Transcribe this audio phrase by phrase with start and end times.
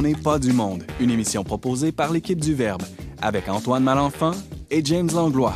[0.00, 2.80] On n'est pas du monde, une émission proposée par l'équipe du Verbe,
[3.20, 4.30] avec Antoine Malenfant
[4.70, 5.52] et James Langlois.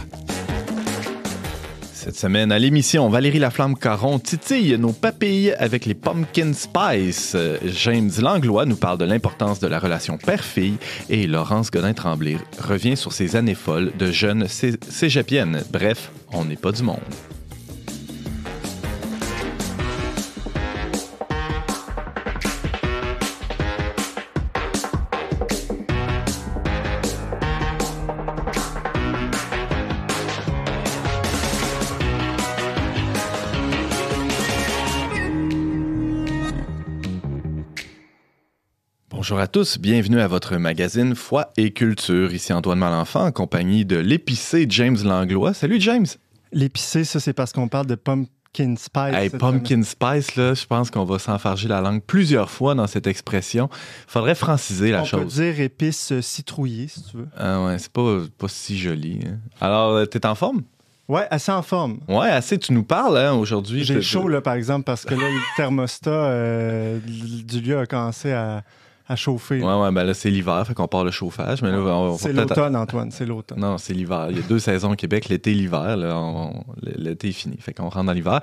[1.95, 7.35] Cette semaine, à l'émission, Valérie Laflamme-Caron titille nos papilles avec les Pumpkin Spice.
[7.65, 10.77] James Langlois nous parle de l'importance de la relation père-fille
[11.09, 15.63] et Laurence Godin-Tremblay revient sur ses années folles de jeune cé- cégepienne.
[15.73, 16.99] Bref, on n'est pas du monde.
[39.35, 42.33] Bonjour à tous, bienvenue à votre magazine Foi et Culture.
[42.33, 45.53] Ici Antoine Malenfant en compagnie de l'épicé James Langlois.
[45.55, 46.07] Salut James!
[46.53, 49.13] L'épicé, ça, c'est parce qu'on parle de pumpkin spice.
[49.13, 53.09] Hey, pumpkin spice, là, je pense qu'on va s'enfarger la langue plusieurs fois dans cette
[53.09, 53.69] expression.
[54.07, 55.23] Faudrait franciser la semaine.
[55.23, 55.43] On peut chose.
[55.43, 57.27] dire épice euh, citrouillée, si tu veux.
[57.37, 59.19] Ah ouais, c'est pas, pas si joli.
[59.27, 59.39] hein.
[59.61, 60.63] Alors, euh, t'es en forme?
[61.09, 61.99] Ouais, assez en forme.
[62.07, 63.83] Ouais, assez, tu nous parles hein, aujourd'hui.
[63.83, 68.31] J'ai chaud, là, par exemple, parce que là, le thermostat euh, du lieu a commencé
[68.31, 68.63] à,
[69.07, 69.61] à chauffer.
[69.63, 71.61] Ouais, ouais, ben là, c'est l'hiver, fait qu'on part le chauffage.
[71.63, 73.61] Mais là, on c'est l'automne, Antoine, c'est l'automne.
[73.61, 74.29] Non, c'est l'hiver.
[74.31, 75.97] Il y a deux saisons au Québec, l'été et l'hiver.
[75.97, 77.57] là, on- L'été est fini.
[77.59, 78.41] Fait qu'on rentre dans l'hiver.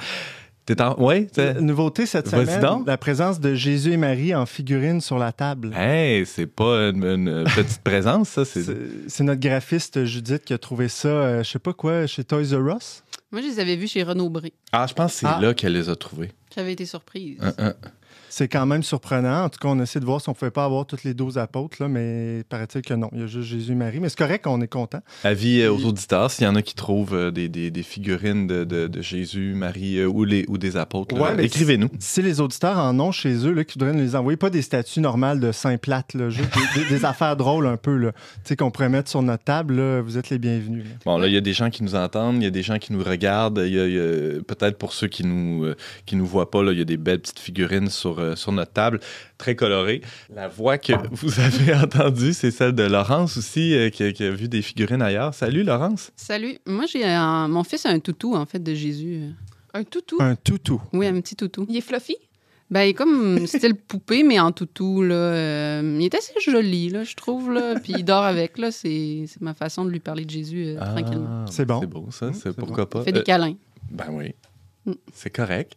[0.64, 0.96] T'es en.
[1.02, 1.26] Ouais?
[1.26, 2.88] t'es- Nouveauté cette Vas-y semaine, donc.
[2.88, 5.74] la présence de Jésus et Marie en figurine sur la table.
[5.76, 8.46] Hey, c'est pas une, une petite présence, ça.
[8.46, 8.62] C'est...
[8.62, 12.24] C'est c'est notre graphiste Judith qui a trouvé ça, euh, je sais pas quoi, chez
[12.24, 13.04] Toys R Us?
[13.32, 14.54] Moi, je les avais vus chez Renaud Bré.
[14.72, 15.40] Ah, je pense que c'est Ah.
[15.42, 16.30] là qu'elle les a trouvés.
[16.56, 17.40] J'avais été surprise.
[18.34, 19.44] C'est quand même surprenant.
[19.44, 21.38] En tout cas, on essaie de voir si on pouvait pas avoir toutes les 12
[21.38, 23.10] apôtres, là, mais paraît-il que non.
[23.12, 24.00] Il y a juste Jésus et Marie.
[24.00, 25.02] Mais c'est correct, on est content.
[25.26, 28.48] Avis euh, aux auditeurs, s'il y en a qui trouvent euh, des, des- des figurines
[28.48, 31.90] de, de- de Jésus, Marie euh, ou, les, ou des apôtres, Ouais, écrivez-nous.
[32.00, 34.62] Si les auditeurs en ont chez eux, là, qui voudraient nous les envoyer, pas des
[34.62, 36.50] statues normales de saint plates, là, juste
[36.90, 40.02] des, affaires drôles un peu, là, tu sais, qu'on pourrait mettre sur notre table, là,
[40.02, 40.86] vous êtes les bienvenus.
[40.86, 40.92] là.
[41.06, 42.78] Bon, là, il y a des gens qui nous entendent, il y a des gens
[42.80, 43.62] qui nous regardent.
[43.66, 45.66] Il y a, peut-être pour ceux qui nous,
[46.06, 48.72] qui nous voient pas, il y a des belles petites figurines sur, euh, sur notre
[48.72, 49.00] table,
[49.38, 50.02] très colorées.
[50.34, 54.24] La voix que vous avez entendue, c'est celle de Laurence aussi, euh, qui, a, qui
[54.24, 55.34] a vu des figurines ailleurs.
[55.34, 56.12] Salut, Laurence.
[56.16, 56.58] Salut.
[56.66, 57.48] Moi, j'ai un...
[57.48, 59.22] mon fils a un toutou, en fait, de Jésus.
[59.74, 60.18] Un toutou?
[60.20, 60.82] Un toutou.
[60.94, 61.66] Oui, un petit toutou.
[61.70, 62.16] Il est fluffy?
[62.70, 65.14] Ben, il est comme style poupée, mais en toutou, là.
[65.16, 67.76] Euh, il est assez joli, là, je trouve, là.
[67.84, 68.72] Puis il dort avec, là.
[68.72, 71.46] C'est c'est ma façon de lui parler de Jésus euh, tranquillement.
[71.50, 71.82] C'est bon.
[71.82, 72.32] C'est beau, ça.
[72.34, 73.00] C'est c'est pourquoi pas.
[73.00, 73.56] Il fait des Euh, câlins.
[73.92, 74.34] Ben oui.
[75.14, 75.74] C'est correct.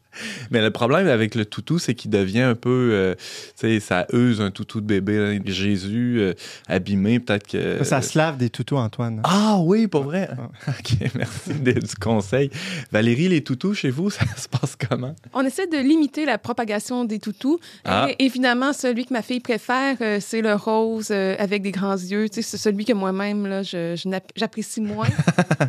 [0.52, 2.91] Mais le problème avec le toutou, c'est qu'il devient un peu.
[2.92, 3.22] euh, tu
[3.56, 5.19] sais, ça use un toutou de bébé.
[5.19, 5.38] là.
[5.44, 6.34] Jésus euh,
[6.69, 7.82] abîmé, peut-être que.
[7.82, 9.20] Ça se lave des toutous, Antoine.
[9.25, 10.28] Ah oui, pas vrai?
[10.69, 12.50] OK, merci de- du conseil.
[12.92, 15.16] Valérie, les toutous chez vous, ça se passe comment?
[15.32, 17.58] On essaie de limiter la propagation des toutous.
[17.84, 18.06] Ah.
[18.16, 21.96] Et évidemment, celui que ma fille préfère, euh, c'est le rose euh, avec des grands
[21.96, 22.28] yeux.
[22.28, 25.08] Tu sais, c'est celui que moi-même, là, je, je n'app- j'apprécie moins.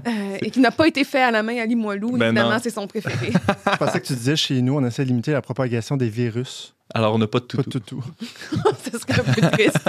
[0.07, 2.11] Euh, et qui n'a pas été fait à la main à Limoilou.
[2.17, 2.59] Ben évidemment, non.
[2.61, 3.31] c'est son préféré.
[3.71, 6.73] Je pensais que tu disais chez nous, on essaie de limiter la propagation des virus.
[6.93, 8.01] Alors, on n'a pas de Pas de toutou.
[8.01, 8.03] toutou.
[8.91, 9.79] Ce serait un peu triste.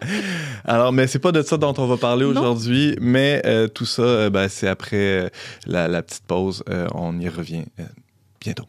[0.64, 4.02] Alors, mais c'est pas de ça dont on va parler aujourd'hui, mais euh, tout ça,
[4.02, 5.28] euh, ben, c'est après euh,
[5.66, 6.62] la, la petite pause.
[6.68, 7.84] Euh, on y revient euh,
[8.40, 8.66] bientôt.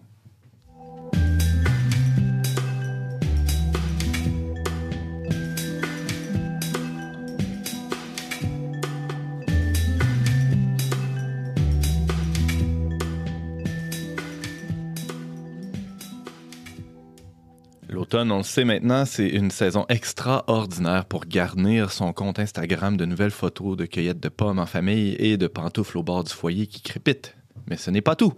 [18.13, 23.31] On le sait maintenant, c'est une saison extraordinaire pour garnir son compte Instagram de nouvelles
[23.31, 26.81] photos de cueillettes de pommes en famille et de pantoufles au bord du foyer qui
[26.81, 27.35] crépitent.
[27.67, 28.33] Mais ce n'est pas tout.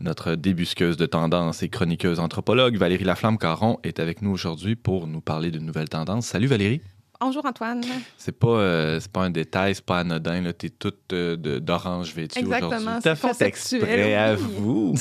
[0.00, 5.20] Notre débusqueuse de tendances et chroniqueuse anthropologue Valérie Laflamme-Caron est avec nous aujourd'hui pour nous
[5.20, 6.26] parler de nouvelles tendances.
[6.26, 6.80] Salut Valérie.
[7.20, 7.82] Bonjour, Antoine.
[8.18, 10.42] C'est pas, euh, c'est pas un détail, c'est pas anodin.
[10.42, 10.52] Là.
[10.52, 12.92] T'es toute euh, de- d'orange vêtue Exactement, aujourd'hui.
[13.02, 13.48] c'est T'as fait conceptuel,
[13.82, 14.40] exprès à oui.
[14.58, 14.94] vous.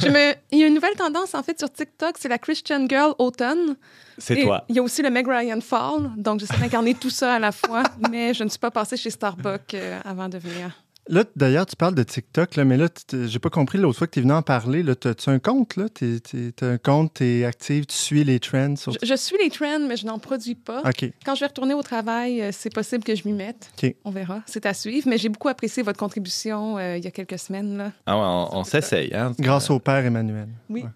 [0.00, 0.34] Je me...
[0.50, 3.76] Il y a une nouvelle tendance, en fait, sur TikTok, c'est la Christian Girl Autumn.
[4.18, 4.64] C'est Et toi.
[4.68, 6.10] Il y a aussi le Meg Ryan Fall.
[6.16, 9.10] Donc, j'essaie d'incarner tout ça à la fois, mais je ne suis pas passée chez
[9.10, 10.70] Starbucks euh, avant de venir.
[11.08, 14.06] Là, d'ailleurs, tu parles de TikTok, là, mais là, tu j'ai pas compris l'autre fois
[14.06, 14.82] que tu es venu en parler.
[14.82, 15.86] Là, t'as-tu un compte, là?
[15.88, 18.92] T'as un compte, tu es active, tu suis les trends sur...
[18.92, 20.80] Je, je suis les trends, mais je n'en produis pas.
[20.80, 21.10] OK.
[21.24, 23.70] Quand je vais retourner au travail, euh, c'est possible que je m'y mette.
[23.82, 23.94] OK.
[24.04, 24.42] On verra.
[24.46, 25.08] C'est à suivre.
[25.08, 27.76] Mais j'ai beaucoup apprécié votre contribution euh, il y a quelques semaines.
[27.76, 27.92] Là.
[28.06, 29.12] Ah ouais, on, on s'essaye.
[29.12, 29.32] Hein?
[29.40, 30.48] Grâce au père Emmanuel.
[30.68, 30.82] Oui.
[30.82, 30.88] Ouais.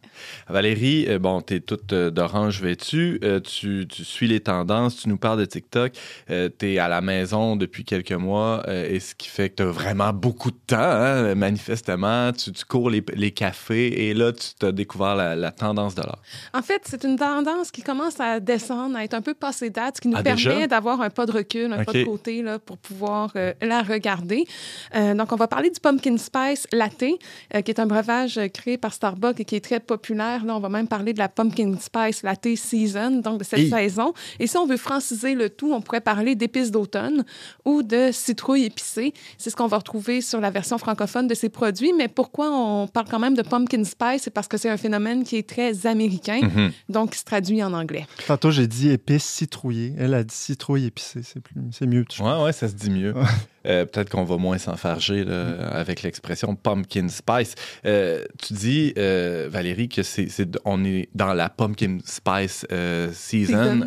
[0.48, 5.08] Valérie, euh, bon, t'es toute euh, d'orange vêtue, euh, tu, tu suis les tendances, tu
[5.08, 5.92] nous parles de TikTok,
[6.30, 9.64] euh, t'es à la maison depuis quelques mois, euh, et ce qui fait que t'as
[9.64, 12.32] vraiment vraiment beaucoup de temps, hein, manifestement.
[12.32, 16.02] Tu, tu cours les, les, cafés et là, tu as découvert la, la tendance de
[16.02, 16.20] l'art.
[16.54, 19.96] En fait, c'est une tendance qui commence à descendre, à être un peu passée date,
[19.96, 22.58] ce qui nous ah, permet d'avoir un pas de recul, un pas de côté là,
[22.58, 24.46] pour pouvoir euh, la regarder.
[24.94, 27.02] Euh, donc, on va parler du Pumpkin Spice Latte,
[27.54, 30.44] euh, qui est un breuvage créé par Starbucks et qui est très populaire.
[30.44, 34.12] Là, on va même parler de la Pumpkin Spice Latte Season, donc de cette saison.
[34.38, 37.24] Et si on veut franciser le tout, on pourrait parler d'épices d'automne
[37.64, 39.12] ou de citrouille épicée.
[39.38, 41.92] C'est ce qu'on va retrouver sur la version francophone de ces produits.
[41.92, 44.22] Mais pourquoi on parle quand même de pumpkin spice?
[44.22, 46.72] C'est parce que c'est un phénomène qui est très américain, mhm.
[46.88, 48.06] donc qui se traduit en anglais.
[48.26, 49.94] Tantôt, j'ai dit épice citrouillée.
[49.96, 51.20] Elle a dit citrouille épicée.
[51.70, 52.04] C'est mieux.
[52.20, 53.14] Ouais, ouais, ça se dit mieux.
[53.66, 55.24] Euh, peut-être qu'on va moins s'enfarger
[55.70, 57.54] avec l'expression pumpkin spice.
[57.84, 60.28] Euh, tu dis, euh, Valérie, que c'est,
[60.64, 62.66] on est dans la pumpkin spice
[63.12, 63.80] season,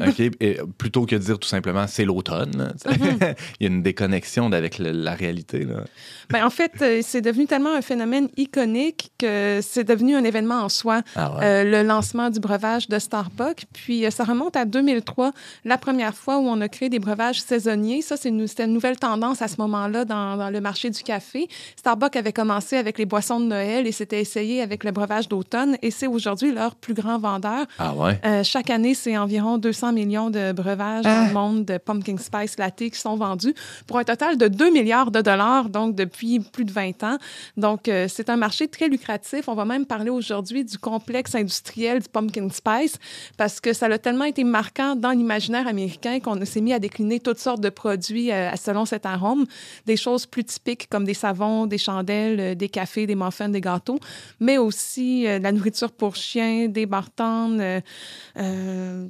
[0.77, 2.73] plutôt que de dire tout simplement c'est l'automne.
[2.85, 3.35] Mm-hmm.
[3.59, 5.63] Il y a une déconnexion avec la réalité.
[5.63, 5.83] Là.
[6.29, 10.69] Ben, en fait, c'est devenu tellement un phénomène iconique que c'est devenu un événement en
[10.69, 11.01] soi.
[11.15, 13.65] Ah le lancement du breuvage de Starbucks.
[13.73, 15.31] Puis ça remonte à 2003,
[15.65, 18.01] la première fois où on a créé des breuvages saisonniers.
[18.01, 21.01] Ça, c'est une, c'était une nouvelle tendance à ce moment moment-là dans, le marché du
[21.03, 21.47] café.
[21.75, 25.77] Starbucks avait commencé avec les boissons de Noël et s'était essayé avec le breuvage d'automne
[25.81, 27.65] et c'est aujourd'hui leur plus grand vendeur.
[27.77, 28.19] Ah ouais?
[28.25, 31.33] Euh, chaque année, c'est environ 200 millions de breuvages dans le ah!
[31.33, 33.53] monde de pumpkin spice latte qui sont vendus
[33.87, 37.17] pour un total de 2 milliards de dollars, donc depuis plus de 20 ans.
[37.57, 39.47] Donc, euh, c'est un marché très lucratif.
[39.47, 42.97] On va même parler aujourd'hui du complexe industriel du pumpkin spice
[43.37, 47.19] parce que ça a tellement été marquant dans l'imaginaire américain qu'on s'est mis à décliner
[47.19, 49.45] toutes sortes de produits euh, selon cet arôme
[49.85, 53.61] des choses plus typiques comme des savons, des chandelles, euh, des cafés, des muffins, des
[53.61, 53.99] gâteaux,
[54.39, 59.07] mais aussi euh, de la nourriture pour chiens, des bartendes, euh,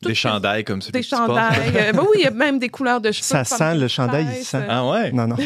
[0.00, 0.92] des chandails comme ça.
[0.92, 1.72] Des chandails.
[1.72, 3.24] ben oui, il y a même des couleurs de cheveux.
[3.24, 4.64] Ça sent, le chandail, il sent.
[4.68, 5.10] Ah ouais?
[5.10, 5.36] Non, non.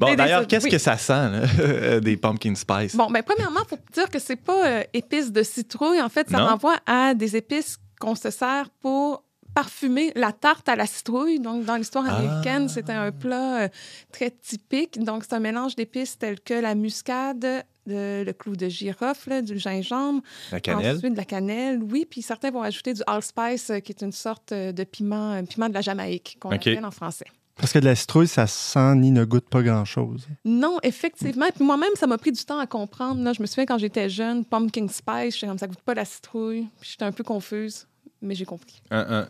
[0.00, 2.96] Bon, d'ailleurs, qu'est-ce que ça sent, des pumpkin spice?
[2.96, 6.02] Bon, ben premièrement, il faut dire que c'est pas épices de citrouille.
[6.02, 9.22] En fait, ça renvoie à des épices qu'on se sert pour
[9.60, 11.38] parfumer la tarte à la citrouille.
[11.38, 12.16] Donc, dans l'histoire ah.
[12.16, 13.68] américaine, c'était un plat euh,
[14.10, 14.98] très typique.
[14.98, 17.46] Donc, c'est un mélange d'épices telles que la muscade,
[17.86, 20.22] le clou de girofle, du gingembre.
[20.50, 20.96] La cannelle.
[20.96, 22.06] Ensuite, de la cannelle, oui.
[22.08, 25.68] Puis certains vont ajouter du allspice, euh, qui est une sorte euh, de piment, piment
[25.68, 27.26] de la Jamaïque, qu'on appelle en français.
[27.56, 30.26] Parce que de la citrouille, ça sent ni ne goûte pas grand-chose.
[30.46, 31.48] Non, effectivement.
[31.54, 33.22] Puis moi-même, ça m'a pris du temps à comprendre.
[33.22, 36.06] Là, je me souviens quand j'étais jeune, pumpkin spice, je comme ça goûte pas la
[36.06, 36.66] citrouille.
[36.80, 37.86] Puis j'étais un peu confuse
[38.22, 38.82] mais j'ai compris.
[38.92, 39.24] Euh,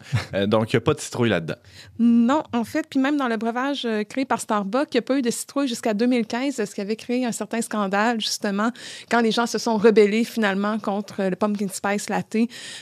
[0.46, 1.54] donc, il n'y a pas de citrouille là-dedans?
[1.98, 2.86] Non, en fait.
[2.88, 5.30] Puis même dans le breuvage euh, créé par Starbucks, il n'y a pas eu de
[5.30, 8.70] citrouille jusqu'à 2015, ce qui avait créé un certain scandale, justement,
[9.10, 12.36] quand les gens se sont rebellés finalement contre le pumpkin spice latte.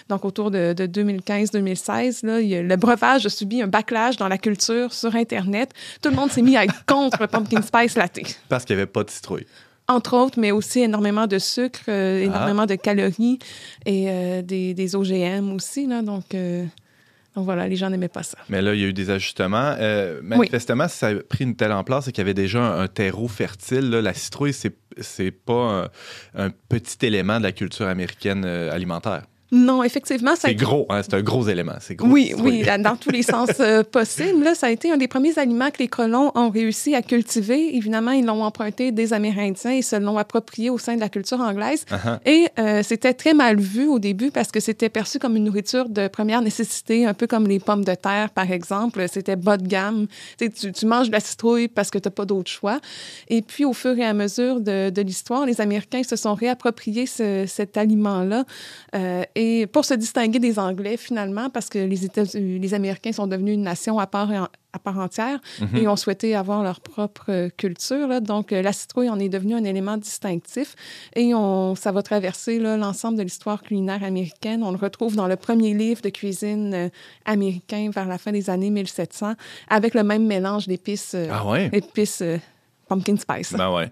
[0.09, 5.73] Donc, autour de, 2015-2016, le breuvage a subi un backlash dans la culture sur Internet.
[6.01, 8.21] Tout le monde s'est mis à être contre le pumpkin spice latte.
[8.49, 9.47] Parce qu'il n'y avait pas de citrouille
[9.89, 12.25] entre autres, mais aussi énormément de sucre, euh, ah.
[12.25, 13.39] énormément de calories
[13.87, 15.87] et euh, des, des, OGM aussi.
[15.87, 16.65] Là, donc, euh,
[17.35, 18.37] donc, voilà, les gens n'aimaient pas ça.
[18.51, 19.77] Mais là, il y a eu des ajustements.
[20.23, 23.89] manifestement, ça a pris une telle ampleur, c'est qu'il y avait déjà un, terreau fertile.
[23.89, 25.91] La citrouille, c'est, c'est pas
[26.35, 29.23] un, petit élément de la culture américaine alimentaire.
[29.51, 30.33] Non, effectivement.
[30.39, 31.73] C'est gros, hein, c'est un gros élément.
[31.93, 34.45] Gros, oui, oui, dans tous les sens euh, possibles.
[34.45, 37.75] Là, ça a été un des premiers aliments que les colons ont réussi à cultiver.
[37.75, 41.41] Évidemment, ils l'ont emprunté des Amérindiens et se l'ont approprié au sein de la culture
[41.41, 41.87] anglaise.
[41.91, 42.19] Uh-huh.
[42.27, 45.89] Et euh, c'était très mal vu au début parce que c'était perçu comme une nourriture
[45.89, 49.07] de première nécessité, un peu comme les pommes de terre, par exemple.
[49.11, 50.09] C'était bas de gamme.
[50.39, 52.81] Tu, tu, manges de la citrouille parce que tu n'as pas d'autre choix.
[53.29, 57.07] Et puis, au fur et à mesure de, de l'histoire, les Américains se sont réappropriés
[57.07, 58.45] ce, cet aliment-là.
[58.95, 63.29] Euh, et pour se distinguer des Anglais, finalement, parce que les, États les Américains sont
[63.29, 65.77] devenus une nation à part, à part entière mhm.
[65.77, 68.09] et ont souhaité avoir leur propre culture.
[68.09, 68.19] Là.
[68.19, 70.75] Donc, la citrouille en est devenue un élément distinctif
[71.15, 74.65] et on, ça va traverser l'ensemble de l'histoire culinaire américaine.
[74.65, 76.89] On le retrouve dans le premier livre de cuisine euh,
[77.25, 79.35] américain vers la fin des années 1700
[79.69, 81.13] avec le même mélange d'épices.
[81.15, 81.71] Euh, ah ouais?
[81.73, 82.39] épices euh,
[82.89, 83.53] pumpkin spice.
[83.53, 83.91] Ben ouais.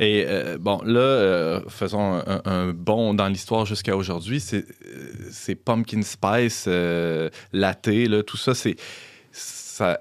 [0.00, 4.40] Et euh, bon, là, euh, faisons un, bond dans l'histoire jusqu'à aujourd'hui.
[4.40, 8.76] C'est pumpkin spice, euh, latte, là, tout ça, c'est
[9.32, 9.98] ça,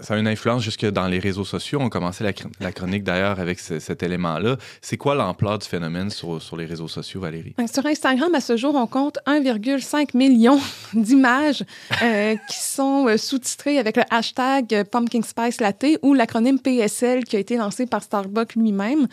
[0.00, 1.80] ça a une influence jusque dans les réseaux sociaux.
[1.82, 4.56] On commençait la, la chronique d'ailleurs avec cet élément-là.
[4.80, 7.54] C'est quoi l'ampleur du phénomène sur, les réseaux sociaux, Valérie?
[7.72, 10.60] Sur Instagram, à ce jour, on compte 1,5 million
[10.94, 11.64] d'images
[12.02, 17.24] euh, qui sont euh, sous-titrées avec le hashtag euh, Pumpkin Spice Latte ou l'acronyme PSL
[17.24, 19.08] qui a été lancé par Starbucks lui-même.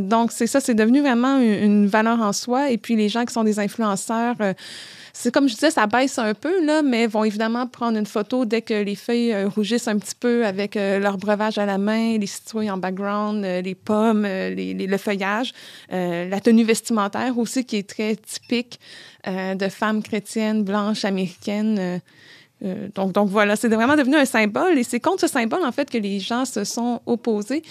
[0.00, 2.70] Donc, c'est ça, c'est devenu vraiment une, valeur en soi.
[2.70, 4.36] Et puis, les gens qui sont des influenceurs
[5.16, 8.44] c'est comme je disais, ça baisse un peu, là, mais vont évidemment prendre une photo
[8.44, 11.78] dès que les feuilles euh, rougissent un petit peu avec euh, leur breuvage à la
[11.78, 15.52] main, les citrouilles en background, euh, les pommes, les, le feuillage,
[15.90, 18.80] la tenue vestimentaire aussi qui est très typique
[19.26, 22.00] de femmes chrétiennes blanches américaines.
[22.94, 25.88] donc, donc voilà, c'est vraiment devenu un symbole et c'est contre ce symbole, en fait,
[25.88, 27.62] que les gens se sont opposés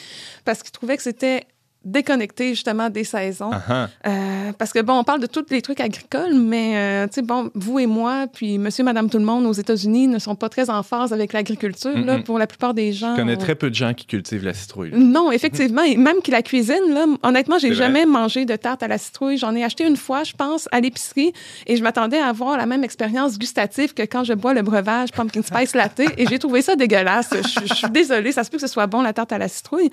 [0.46, 1.44] parce qu'ils trouvaient que c'était
[1.84, 3.52] déconnecté justement des saisons.
[3.52, 3.88] Uh-huh.
[4.08, 7.22] Euh, parce que, bon, on parle de tous les trucs agricoles, mais, euh, tu sais,
[7.22, 10.50] bon, vous et moi, puis monsieur, madame, tout le monde aux États-Unis ne sont pas
[10.50, 13.16] très en phase avec l'agriculture, là, pour la plupart des gens.
[13.16, 14.92] Je connais très peu de gens qui cultivent la citrouille.
[14.94, 18.88] Non, effectivement, et même qui la cuisinent, là, honnêtement, j'ai jamais mangé de tarte à
[18.88, 19.38] la citrouille.
[19.38, 21.34] J'en ai acheté une fois, je pense, à l'épicerie,
[21.68, 25.12] et je m'attendais à avoir la même expérience gustative que quand je bois le breuvage
[25.12, 27.30] Pumpkin Spice Latte, et j'ai trouvé ça dégueulasse.
[27.34, 29.90] Je, suis désolée, ça se peut que ce soit bon, la tarte à la citrouille.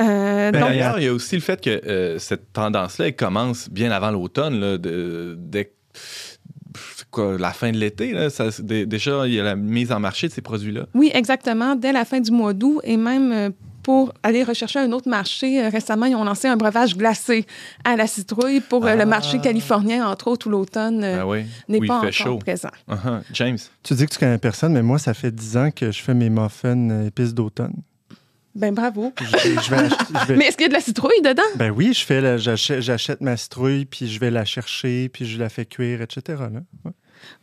[0.00, 5.72] Euh, ben, a aussi le fait que euh, cette tendance-là, commence bien avant l'automne, dès
[7.16, 8.14] la fin de l'été.
[8.86, 10.86] déjà, il y a la mise en marché de ces produits-là.
[10.94, 11.74] Oui, exactement.
[11.74, 13.50] Dès la fin du mois d'août et même euh,
[13.82, 15.60] pour aller rechercher un autre marché.
[15.60, 17.46] Euh, récemment, ils ont lancé un breuvage glacé
[17.84, 19.42] à la citrouille pour le marché ah.
[19.42, 21.24] californien, entre autres, où l'automne ah
[21.68, 22.70] n'est pas encore présent.
[22.88, 23.22] Uh-huh.
[23.32, 23.58] James?
[23.82, 26.14] Tu dis que tu connais personne, mais moi, ça fait dix ans que je fais
[26.14, 27.74] mes muffins épices d'automne.
[28.54, 29.12] Ben bravo.
[30.28, 31.42] Mais est-ce qu'il y a de la citrouille dedans?
[31.56, 35.48] Ben oui, je fais j'achète ma citrouille, puis je vais la chercher, puis je la
[35.48, 36.42] fais cuire, etc.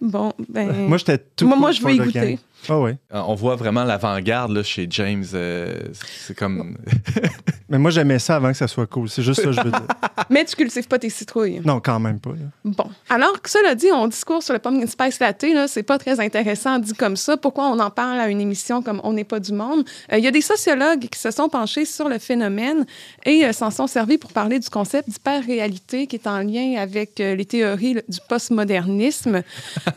[0.01, 0.71] Bon, ben.
[0.87, 1.47] Moi, j'étais tout.
[1.47, 2.39] Moi, moi je vais y goûter.
[2.69, 2.91] Ah oui.
[3.13, 5.25] Euh, on voit vraiment l'avant-garde chez James.
[5.33, 6.77] Euh, c'est comme.
[7.69, 9.09] Mais moi, j'aimais ça avant que ça soit cool.
[9.09, 9.87] C'est juste ça que je veux dire.
[10.29, 11.61] Mais tu cultives pas tes citrouilles.
[11.65, 12.31] Non, quand même pas.
[12.63, 12.89] Bon.
[13.09, 16.79] Alors, que cela dit, on discours sur le pumpkin spice latte, c'est pas très intéressant
[16.79, 17.37] dit comme ça.
[17.37, 19.83] Pourquoi on en parle à une émission comme On n'est pas du monde?
[20.11, 22.85] Euh, il y a des sociologues qui se sont penchés sur le phénomène
[23.25, 27.45] et s'en sont servis pour parler du concept d'hyper-réalité qui est en lien avec les
[27.45, 29.41] théories du postmodernisme.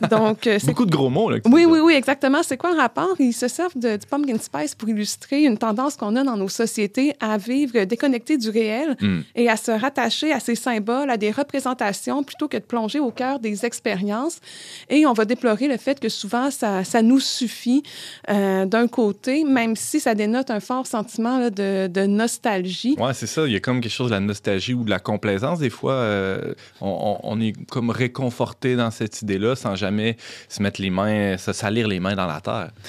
[0.09, 0.65] Donc, c'est...
[0.65, 1.37] Beaucoup de gros mots, là.
[1.45, 2.41] Oui, oui, oui, exactement.
[2.43, 3.15] C'est quoi le rapport?
[3.19, 6.49] Ils se servent de, du pumpkin spice pour illustrer une tendance qu'on a dans nos
[6.49, 9.21] sociétés à vivre déconnecté du réel hmm.
[9.35, 13.11] et à se rattacher à ces symboles, à des représentations, plutôt que de plonger au
[13.11, 14.39] cœur des expériences.
[14.89, 17.83] Et on va déplorer le fait que souvent, ça, ça nous suffit
[18.29, 22.95] euh, d'un côté, même si ça dénote un fort sentiment là, de, de, nostalgie.
[22.99, 23.45] Oui, c'est ça.
[23.47, 25.59] Il y a comme quelque chose de la nostalgie ou de la complaisance.
[25.59, 30.17] Des fois, euh, on, on, est comme réconforté dans cette idée-là sans jamais
[30.49, 32.41] se mettre les mains, se salir les mains dans la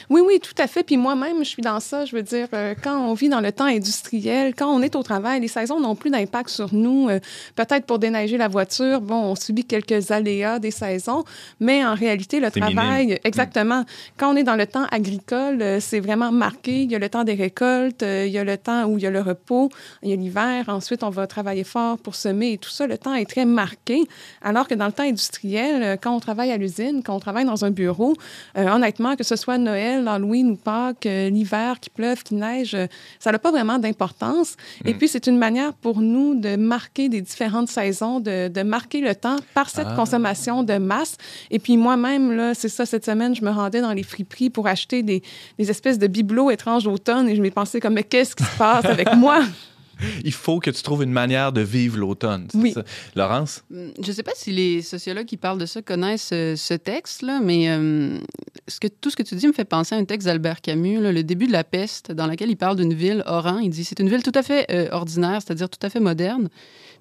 [0.08, 0.82] Oui, oui, tout à fait.
[0.82, 2.04] Puis moi-même, je suis dans ça.
[2.04, 5.02] Je veux dire, euh, quand on vit dans le temps industriel, quand on est au
[5.02, 7.08] travail, les saisons n'ont plus d'impact sur nous.
[7.08, 7.20] Euh,
[7.56, 11.24] peut-être pour déneiger la voiture, bon, on subit quelques aléas des saisons,
[11.60, 13.84] mais en réalité, le travail, exactement.
[14.16, 16.82] Quand on est dans le temps agricole, euh, c'est vraiment marqué.
[16.82, 19.06] Il y a le temps des récoltes, il y a le temps où il y
[19.06, 19.68] a le repos,
[20.02, 20.64] il y a l'hiver.
[20.68, 22.86] Ensuite, on va travailler fort pour semer et tout ça.
[22.86, 24.02] Le temps est très marqué.
[24.42, 27.64] Alors que dans le temps industriel, quand on travaille à l'usine, quand on travaille dans
[27.64, 28.14] un bureau,
[28.56, 32.87] honnêtement, que ce soit Noël, Halloween ou Pâques, l'hiver, qu'il pleuve, qu'il neige, euh,
[33.18, 34.56] ça n'a pas vraiment d'importance.
[34.85, 34.99] Et mm.
[34.99, 39.14] puis, c'est une manière pour nous de marquer des différentes saisons, de, de marquer le
[39.14, 39.97] temps par cette ah.
[39.97, 41.16] consommation de masse.
[41.50, 44.66] Et puis, moi-même, là, c'est ça, cette semaine, je me rendais dans les friperies pour
[44.66, 45.23] acheter des,
[45.59, 48.56] des espèces de bibelots étranges d'automne et je m'ai pensé comme, mais qu'est-ce qui se
[48.56, 49.40] passe avec moi?
[50.25, 52.49] il faut que tu trouves une manière de vivre l'automne.
[52.54, 52.75] Oui.
[53.14, 53.64] Laurence?
[53.71, 56.75] Mm, je ne sais pas si les sociologues qui parlent de ça connaissent euh, ce
[56.75, 58.19] texte, là, mais euh,
[58.69, 61.00] ce que, tout ce que tu dis me fait penser à un texte d'Albert Camus,
[61.00, 63.59] Le début de la peste, dans lequel il parle d'une ville, Oran.
[63.59, 66.49] Il dit c'est une ville tout à fait euh, ordinaire, c'est-à-dire tout à fait moderne.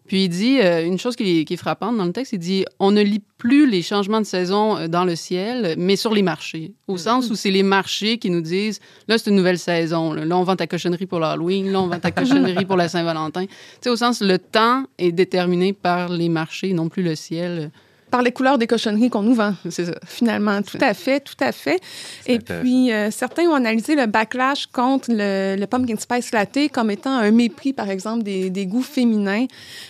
[0.10, 2.90] Puis il dit euh, une chose qui est, frappante dans le texte, il dit on
[2.90, 6.74] ne lit plus les changements de saison euh, dans le ciel, mais sur les marchés.
[6.88, 6.98] Au mm.
[6.98, 10.14] sens où c'est les marchés qui nous disent là, c'est une nouvelle saison.
[10.14, 13.46] Là, on vend ta cochonnerie pour l'Halloween, là, on vend ta cochonnerie pour la Saint-Valentin.
[13.80, 17.72] Tu sais, au sens le temps est déterminé par les marchés, non plus le ciel
[18.10, 19.54] par les couleurs des cochonneries qu'on nous vend.
[19.70, 19.94] C'est ça.
[20.06, 21.80] Finalement, tout à fait, tout à fait.
[22.26, 27.12] Et puis, euh, certains ont analysé le backlash contre le, pumpkin spice latte comme étant
[27.12, 29.46] un mépris, par exemple, des, des, goûts féminins.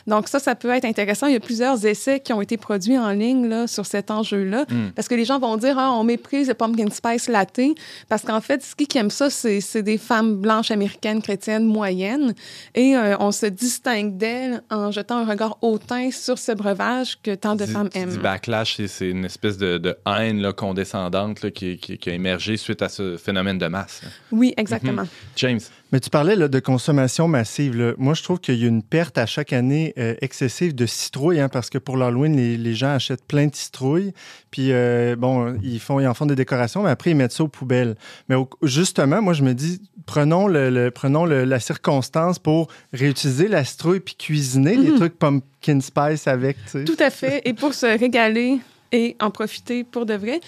[0.08, 1.28] Donc, ça, ça peut être intéressant.
[1.28, 4.66] Il y a plusieurs essais qui ont été produits en ligne là, sur cet enjeu-là.
[4.70, 4.92] Hmm.
[4.96, 7.62] Parce que les gens vont dire, ah, on méprise le pumpkin spice latte.
[8.10, 12.34] Parce qu'en fait, ce qui aime ça, c'est des femmes blanches américaines, chrétiennes, moyennes.
[12.76, 17.36] Et euh, on se distingue d'elles en jetant un regard hautain sur ce breuvage que
[17.36, 22.10] tant de femmes aiment du backlash, c'est une espèce de, haine là, condescendante qui, a
[22.10, 24.02] émergé suite à ce phénomène de masse.
[24.32, 25.04] Oui, exactement.
[25.04, 25.10] Mhm.
[25.36, 25.60] James?
[25.92, 27.96] Mais tu parlais là, de consommation massive.
[27.98, 31.40] Moi, je trouve qu'il y a une perte à chaque année euh, excessive de citrouilles,
[31.40, 34.14] hein, parce que pour l'Halloween, les, gens achètent plein de citrouilles.
[34.52, 37.44] Puis, euh, bon, ils, font, ils en font des décorations, mais après, ils mettent ça
[37.44, 37.96] aux poubelles.
[38.30, 44.00] Mais justement, moi, je me dis, prenons, le, prenons la circonstance pour réutiliser la citrouille
[44.00, 44.98] puis cuisiner des mhm.
[44.98, 46.58] trucs pumpkin spice avec.
[46.72, 47.42] Tout à fait.
[47.46, 48.60] Et pour se régaler
[48.92, 50.40] et en profiter pour de vrai.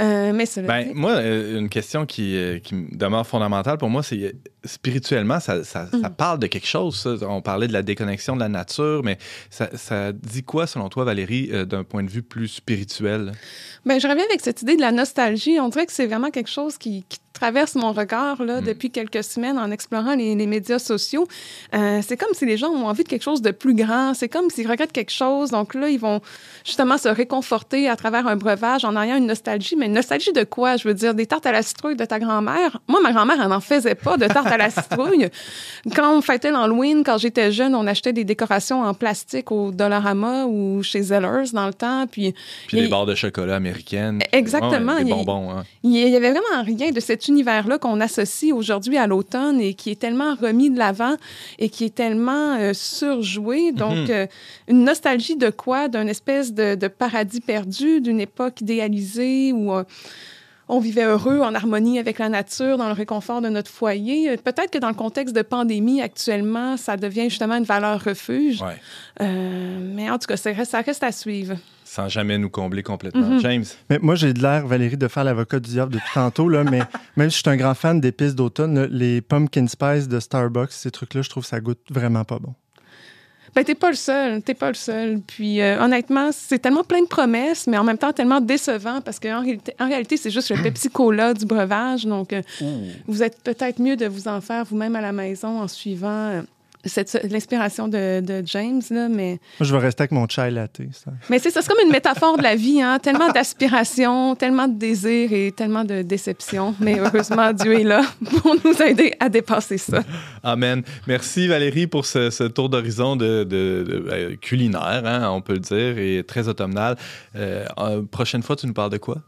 [0.00, 4.34] Euh, mais ben, moi, euh, une question qui, euh, qui demeure fondamentale pour moi, c'est
[4.64, 6.10] spirituellement, ça, ça, mm.
[6.16, 7.06] parle de quelque chose.
[7.22, 9.18] On parlait de la déconnexion de la nature, mais
[9.50, 13.32] ça, ça dit quoi, selon toi, Valérie, d'un point de vue plus spirituel?
[13.86, 15.58] Ben, je reviens avec cette idée de la nostalgie.
[15.60, 18.64] On dirait que c'est vraiment quelque chose qui, qui traverse mon regard là, mm.
[18.64, 21.26] depuis quelques semaines en explorant les, les médias sociaux.
[21.74, 24.14] Euh, c'est comme si les gens ont envie de quelque chose de plus grand.
[24.14, 25.50] C'est comme s'ils regrettent quelque chose.
[25.50, 26.20] Donc là, ils vont
[26.64, 29.76] justement se réconforter à travers un breuvage en ayant une nostalgie.
[29.76, 30.76] Mais une nostalgie de quoi?
[30.76, 32.80] Je veux dire, des tartes à la citrouille de ta grand-mère?
[32.88, 35.28] Moi, ma grand-mère, elle n'en faisait pas de tartes à la citrouille.
[35.94, 40.46] Quand on fêtait l'Halloween, quand j'étais jeune, on achetait des décorations en plastique au Dollarama
[40.46, 42.06] ou chez Zellers dans le temps.
[42.06, 42.34] Puis,
[42.66, 44.20] puis les barres de chocolat américaines.
[44.32, 44.96] Exactement.
[44.96, 45.50] des bonbons.
[45.50, 45.64] Hein.
[45.82, 49.90] Il y avait vraiment rien de cette univers-là qu'on associe aujourd'hui à l'automne et qui
[49.90, 51.16] est tellement remis de l'avant
[51.58, 53.72] et qui est tellement euh, surjoué.
[53.72, 54.10] Donc, mhm.
[54.10, 54.26] euh,
[54.68, 55.88] une nostalgie de quoi?
[55.88, 59.84] D'un espèce de, paradis perdu, d'une époque idéalisée où euh,
[60.68, 64.36] on vivait heureux, en harmonie avec la nature, dans le réconfort de notre foyer.
[64.36, 68.62] Peut-être que dans le contexte de pandémie actuellement, ça devient justement une valeur refuge.
[69.18, 71.56] mais en tout cas, ça reste à suivre
[71.98, 73.28] sans jamais nous combler complètement.
[73.28, 73.40] Mhm.
[73.40, 73.64] James?
[73.90, 76.78] Mais moi, j'ai de l'air, Valérie, de faire l'avocat du diable depuis tantôt, là, mais
[77.16, 80.92] même si je suis un grand fan d'épices d'automne, les pumpkin spice de Starbucks, ces
[80.92, 82.54] trucs-là, je trouve que ça goûte vraiment pas bon.
[83.54, 85.20] Ben, t'es pas le seul, t'es pas le seul.
[85.26, 89.18] Puis, euh, honnêtement, c'est tellement plein de promesses, mais en même temps tellement décevant parce
[89.18, 92.04] qu'en réalité, en réalité c'est juste le Pepsi Cola du breuvage.
[92.04, 92.42] Donc, euh,
[93.08, 96.42] vous êtes peut-être mieux de vous en faire vous-même à la maison en suivant euh,
[97.30, 99.38] l'inspiration de, de, James, là, mais...
[99.58, 100.80] Moi, je vais rester avec mon chai latte.
[100.92, 101.10] Ça.
[101.30, 102.98] Mais c'est ça, c'est comme une métaphore de la vie, hein?
[102.98, 106.74] tellement d'aspiration, tellement de désir et tellement de déception.
[106.80, 108.02] Mais heureusement, Dieu est là
[108.42, 110.02] pour nous aider à dépasser ça.
[110.42, 110.82] Amen.
[111.06, 115.98] Merci Valérie pour ce, tour d'horizon de, de, euh, culinaire, hein, on peut le dire,
[115.98, 116.96] et très automnal.
[117.36, 117.64] Euh,
[118.10, 119.18] prochaine fois, tu nous parles de quoi?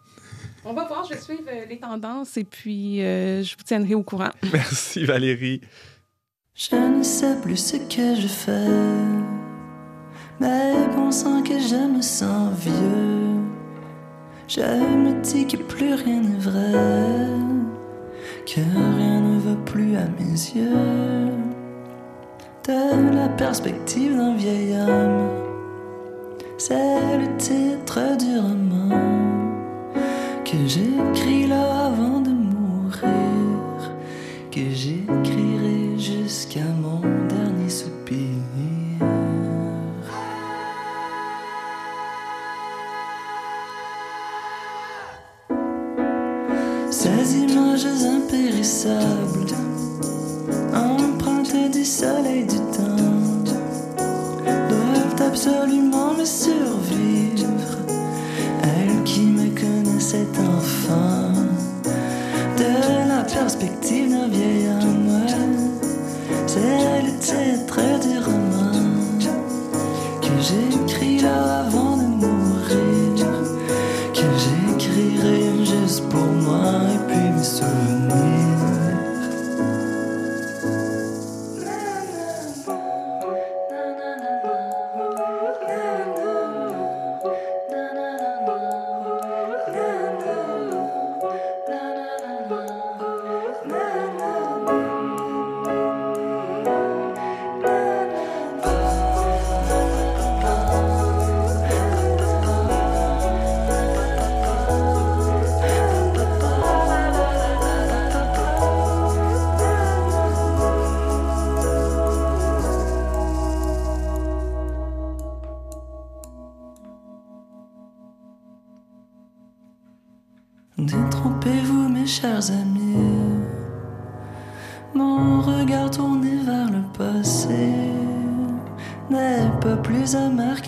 [0.65, 4.03] On va voir, je vais suivre euh, les tendances et puis je vous tiendrai au
[4.03, 4.31] courant.
[4.53, 5.61] Merci Valérie.
[6.55, 8.67] Je ne sais plus ce que je fais,
[10.41, 13.39] mais pensant que je me sens vieux,
[14.49, 16.73] je me dis que plus rien n'est vrai,
[18.45, 21.31] que rien ne va plus à mes yeux.
[22.67, 25.29] De la perspective d'un vieil homme,
[26.59, 28.99] c'est le titre du roman
[30.45, 33.95] que j'écris là avant de mourir,
[34.51, 35.10] que j'écrirai
[36.41, 38.17] jusqu'à mon dernier soupir.
[46.91, 47.85] Ces images
[48.17, 49.53] impérissables,
[50.75, 53.45] empreintées du soleil du temps,
[54.71, 57.77] doivent absolument me survivre.
[58.63, 61.33] Elle qui me connaissait enfin,
[62.57, 65.60] de la perspective d'un vieil homme.
[66.53, 68.73] C'est le titre du roman
[70.21, 73.25] que j'écris là avant de mourir,
[74.13, 76.90] que j'écrirai juste pour moi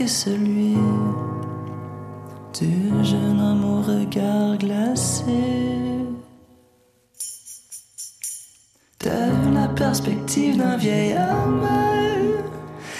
[0.07, 0.77] celui
[2.59, 5.25] du jeune homme au regard glacé.
[9.01, 11.67] De la perspective d'un vieil homme,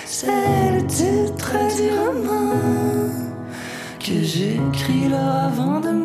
[0.05, 2.55] c'est le titre du roman
[4.01, 6.02] que j'écris là avant de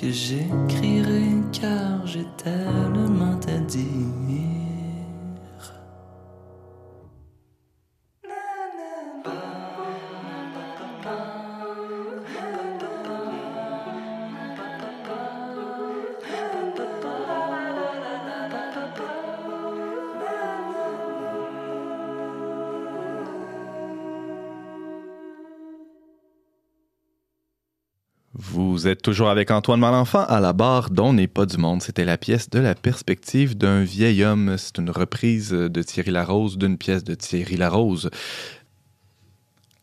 [0.00, 4.17] que j'écrirai car j'ai tellement à dire.
[28.78, 31.82] Vous êtes toujours avec Antoine Malenfant à la barre dont n'est pas du monde.
[31.82, 34.54] C'était la pièce de la perspective d'un vieil homme.
[34.56, 38.08] C'est une reprise de Thierry Larose d'une pièce de Thierry Larose.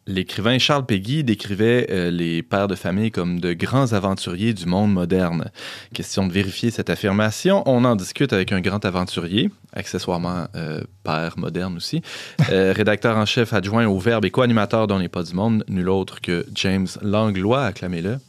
[0.07, 4.93] L'écrivain Charles Péguy décrivait euh, les pères de famille comme de grands aventuriers du monde
[4.93, 5.51] moderne.
[5.93, 11.33] Question de vérifier cette affirmation, on en discute avec un grand aventurier, accessoirement euh, père
[11.37, 12.01] moderne aussi,
[12.49, 15.89] euh, rédacteur en chef adjoint au Verbe et co-animateur dont n'est pas du monde, nul
[15.89, 18.19] autre que James Langlois, acclamez-le.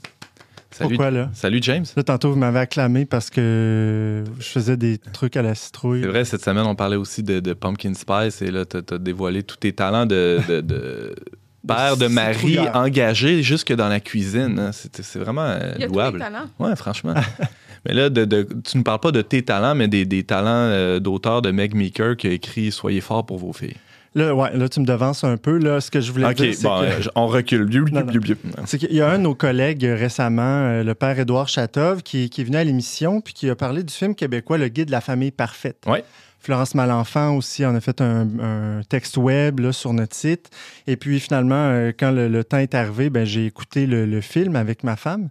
[0.79, 1.31] Salut, Pourquoi là?
[1.33, 1.85] Salut James.
[1.97, 6.03] Là, tantôt, vous m'avez acclamé parce que je faisais des trucs à la citrouille.
[6.03, 8.99] C'est vrai, cette semaine, on parlait aussi de, de Pumpkin Spice et là, tu as,
[8.99, 11.15] dévoilé tous tes talents de, de, de
[11.67, 14.59] père de mari engagé jusque dans la cuisine.
[14.59, 14.71] Hein.
[14.73, 16.19] C'est vraiment euh, Il y a louable.
[16.19, 16.47] tous les talents.
[16.59, 17.15] Ouais, franchement.
[17.87, 20.47] mais là, de, de- tu ne parles pas de tes talents, mais des, des talents
[20.51, 23.77] euh, d'auteur de Meg Meeker qui a écrit Soyez forts pour vos filles.
[24.17, 25.59] Là, ouais, là, tu me devances un peu.
[25.59, 27.69] Là, ce que je voulais Ok, dire, c'est bon, que- on recule.
[28.65, 32.03] C'est qu'il y a un de nos collègues euh, récemment, euh, le père Édouard Chatov,
[32.03, 34.87] qui, qui est venu à l'émission puis qui a parlé du film québécois Le Guide
[34.87, 35.85] de la famille parfaite.
[35.87, 36.03] Ouais.
[36.41, 40.49] Florence Malenfant aussi en a fait un, un texte web là, sur notre site.
[40.87, 44.21] Et puis finalement, euh, quand le, le temps est arrivé, ben, j'ai écouté le, le
[44.23, 45.29] film avec ma femme.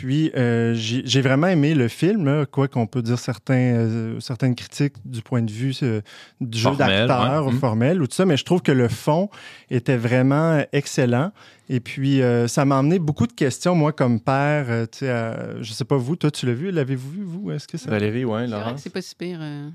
[0.00, 4.94] Puis euh, j'ai vraiment aimé le film, quoi qu'on peut dire certains, euh, certaines critiques
[5.04, 6.00] du point de vue euh,
[6.40, 7.48] du jeu d'acteur ouais.
[7.48, 7.58] ou Mm.
[7.58, 9.28] formel ou tout ça, mais je trouve que le fond
[9.70, 11.32] était vraiment excellent.
[11.68, 14.66] Et puis, euh, ça m'a amené beaucoup de questions, moi, comme père.
[14.68, 17.50] euh, tu sais, euh, je sais pas vous, toi, tu l'as vu, l'avez-vous vu, vous?
[17.50, 17.90] Est-ce que ça...
[17.90, 18.74] Valérie, Laurence.
[18.74, 19.38] que c'est pas si pire.
[19.42, 19.68] euh,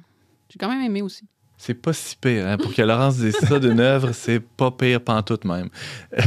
[0.50, 1.26] J'ai quand même aimé aussi.
[1.58, 2.48] C'est pas si pire.
[2.48, 2.58] hein.
[2.58, 5.70] Pour que Laurence dise ça d'une œuvre, c'est pas pire pantoute même.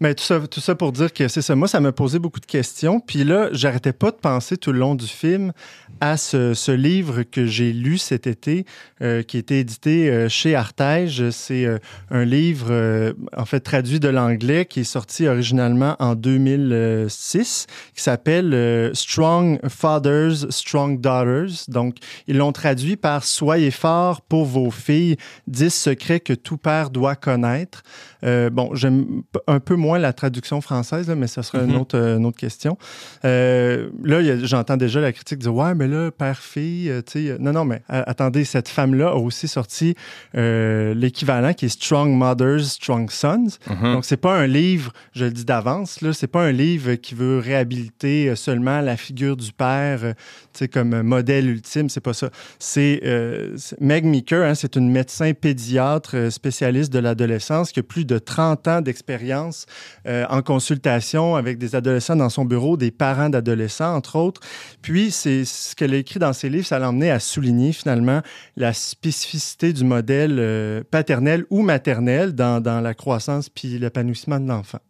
[0.00, 1.56] Mais tout ça, tout ça pour dire que c'est ça.
[1.56, 3.00] Moi, ça m'a posé beaucoup de questions.
[3.00, 5.52] Puis là, j'arrêtais pas de penser tout le long du film
[6.00, 8.64] à ce, ce livre que j'ai lu cet été,
[9.02, 11.30] euh, qui a été édité euh, chez Artege.
[11.30, 11.78] C'est euh,
[12.10, 18.02] un livre, euh, en fait, traduit de l'anglais, qui est sorti originalement en 2006, qui
[18.02, 21.64] s'appelle Strong Fathers, Strong Daughters.
[21.68, 26.90] Donc, ils l'ont traduit par Soyez forts pour vos filles, 10 secrets que tout père
[26.90, 27.82] doit connaître.
[28.22, 31.80] Bon, j'aime un peu moins la traduction française, là, mais ça sera une, Mhm.
[31.80, 32.76] autre, une autre question.
[33.22, 37.30] Là, j'entends déjà la critique dire Ouais, mais là, père-fille, euh, tu sais.
[37.30, 39.94] euh, Non, non, mais euh, attendez, cette femme-là a aussi sorti
[40.36, 43.58] euh, l'équivalent qui est Strong Mothers, Strong Sons.
[43.68, 43.92] Mhm.
[43.94, 47.14] Donc, c'est pas un livre, je le dis d'avance, là, c'est pas un livre qui
[47.14, 50.14] veut réhabiliter seulement la figure du père, tu
[50.52, 52.30] sais, comme modèle ultime, c'est pas ça.
[52.58, 58.04] C'est euh, Meg Meeker, hein, c'est une médecin pédiatre spécialiste de l'adolescence qui a plus
[58.04, 59.66] de 30 ans d'expérience
[60.06, 64.40] euh, en consultation avec des adolescents dans son bureau, des parents d'adolescents, entre autres.
[64.82, 68.20] Puis, c'est ce qu'elle a écrit dans ses livres, ça l'a emmené à souligner finalement
[68.56, 74.48] la spécificité du modèle euh, paternel ou maternel dans, dans la croissance puis l'épanouissement de
[74.48, 74.80] l'enfant.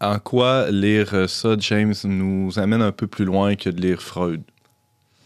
[0.00, 4.42] En, quoi lire ça, James, nous amène un peu plus loin que de lire Freud?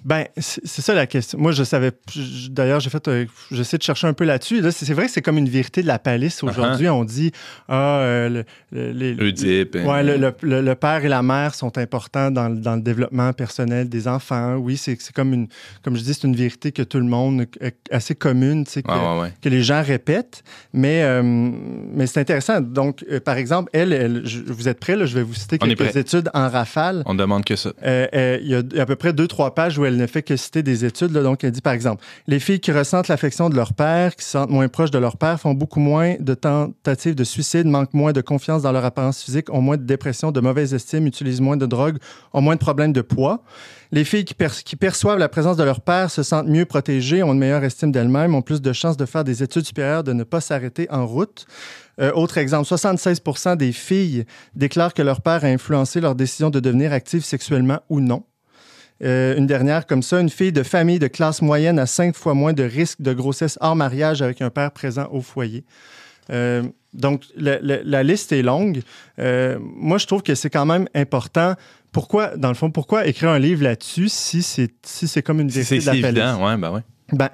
[0.04, 1.38] Ben, c'est ça la question.
[1.38, 1.90] Moi, je savais.
[2.50, 3.08] D'ailleurs, j'ai fait.
[3.08, 4.60] euh, J'essaie de chercher un peu là-dessus.
[4.60, 6.42] Là, c'est vrai que c'est comme une vérité de la palisse.
[6.42, 7.32] Aujourd'hui, on dit
[7.68, 9.76] ah, euh, le, les- Oedipe.
[9.76, 9.84] hein.
[9.86, 12.82] Ouais, le, le- le- le père et la mère sont importants dans, le- dans le
[12.82, 14.56] développement personnel des enfants.
[14.56, 15.48] Oui, c'est comme une,
[15.82, 17.46] comme je dis, c'est une vérité que tout le monde,
[17.90, 19.32] assez commune, tu sais, que, Ouais, ouais, ouais.
[19.40, 20.42] que les gens répètent.
[20.74, 22.60] Mais, euh, mais c'est intéressant.
[22.60, 25.66] Donc, par exemple, elle, elle- je- vous êtes prêts là, je vais vous citer On
[25.66, 27.02] quelques études en rafale.
[27.06, 27.72] On demande que ça.
[27.82, 30.62] Il y a à peu près deux, trois pages où elle ne fait que citer
[30.62, 31.12] des études.
[31.12, 34.32] Donc, elle dit, par exemple, les filles qui ressentent l'affection de leur père, qui se
[34.32, 38.12] sentent moins proches de leur père, font beaucoup moins de tentatives de suicide, manquent moins
[38.12, 41.56] de confiance dans leur apparence physique, ont moins de dépression, de mauvaise estime, utilisent moins
[41.56, 41.98] de drogue,
[42.32, 43.42] ont moins de problèmes de poids.
[43.92, 47.38] Les filles qui perçoivent la présence de leur père se sentent mieux protégées, ont une
[47.38, 50.40] meilleure estime d'elles-mêmes, ont plus de chances de faire des études supérieures, de ne pas
[50.40, 51.46] s'arrêter en route.
[52.00, 54.24] Euh, autre exemple, 76% des filles
[54.56, 58.24] déclarent que leur père a influencé leur décision de devenir active sexuellement ou non.
[59.02, 62.34] Euh, une dernière comme ça, une fille de famille de classe moyenne a cinq fois
[62.34, 65.64] moins de risques de grossesse hors mariage avec un père présent au foyer.
[66.30, 68.80] Euh, donc, la, la- la liste est longue.
[69.18, 71.54] Euh, moi, je trouve que c'est quand même important.
[71.92, 75.76] Pourquoi, dans le fond, pourquoi écrire un livre là-dessus si c'est si comme une vérité
[75.76, 76.80] de si la évident, ouais, ben ouais.
[77.12, 77.30] Ben,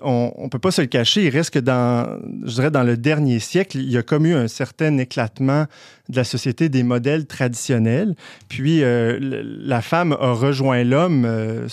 [0.00, 1.24] on ne peut pas se le cacher.
[1.24, 4.96] Il reste que dans, dans le dernier siècle, il y a comme eu un certain
[4.98, 5.66] éclatement
[6.08, 8.14] de la société des modèles traditionnels.
[8.48, 11.68] Puis euh, la femme a rejoint l'homme euh,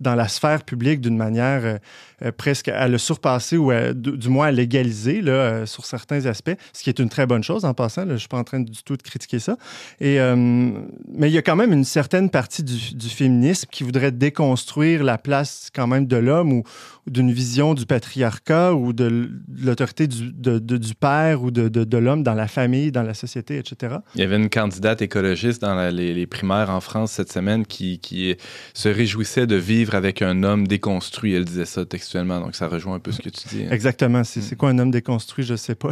[0.00, 1.78] dans la sphère publique d'une manière
[2.22, 6.56] euh, presque à le surpasser ou du, moins à l'égaliser là, euh, sur certains aspects,
[6.72, 8.04] ce qui est une très bonne chose en passant.
[8.06, 9.56] je ne suis pas en train du tout de critiquer ça.
[10.00, 14.12] Et, euh, mais il y a quand même une certaine partie du, féminisme qui voudrait
[14.12, 16.64] déconstruire la place quand même de l'homme ou
[17.06, 19.30] d'une vision du patriarcat ou de
[19.62, 23.96] l'autorité du, du père ou de, de, l'homme dans la famille, dans la société, etc.
[24.16, 28.00] Il y avait une candidate écologiste dans les, les, primaires en France cette semaine qui,
[28.00, 28.36] qui,
[28.74, 31.34] se réjouissait de vivre avec un homme déconstruit.
[31.34, 33.64] Elle disait ça textuellement, donc ça rejoint un peu ce que tu dis.
[33.64, 33.68] Hein.
[33.70, 34.24] Exactement.
[34.24, 34.56] C'est mm.
[34.56, 35.44] quoi un homme déconstruit?
[35.44, 35.90] Je sais pas.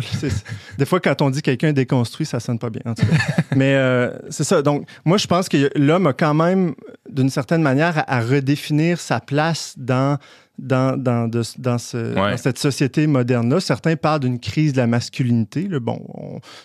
[0.78, 2.82] Des fois, quand on dit quelqu'un déconstruit, ça sonne pas bien.
[2.84, 3.42] En tout cas.
[3.56, 4.62] Mais euh, c'est ça.
[4.62, 6.74] Donc, moi, je pense que l'homme a quand même,
[7.08, 10.18] d'une certaine manière, à redéfinir sa place dans
[10.58, 13.60] dans, dans, de, dans, ce, dans cette société moderne-là.
[13.60, 15.66] Certains parlent d'une crise de la masculinité.
[15.68, 15.80] Là.
[15.80, 16.00] Bon,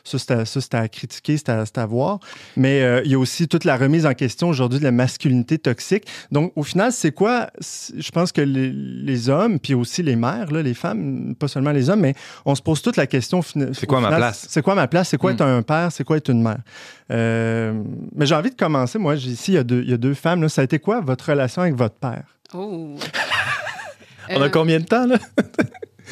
[0.03, 2.19] ça, c'est à, critiquer, c'est à, à, voir.
[2.55, 5.57] Mais euh, il y a aussi toute la remise en question aujourd'hui de la masculinité
[5.57, 6.05] toxique.
[6.31, 7.49] Donc, au final, c'est quoi?
[7.59, 11.71] Je pense que les, les, hommes, puis aussi les mères, là, les femmes, pas seulement
[11.71, 12.13] les hommes, mais
[12.45, 13.41] on se pose toute la question.
[13.41, 14.45] C'est quoi ma place?
[14.49, 15.09] C'est quoi ma place?
[15.09, 15.57] C'est quoi être hmm.
[15.57, 15.91] un père?
[15.91, 16.59] C'est quoi être une mère?
[17.11, 17.73] Euh,
[18.15, 18.99] mais j'ai envie de commencer.
[18.99, 20.41] Moi, ici, il y, a deux, il y a deux femmes.
[20.41, 20.49] Là.
[20.49, 22.23] Ça a été quoi votre relation avec votre père?
[22.53, 22.95] Oh!
[24.29, 25.17] On a euh, combien de temps, là?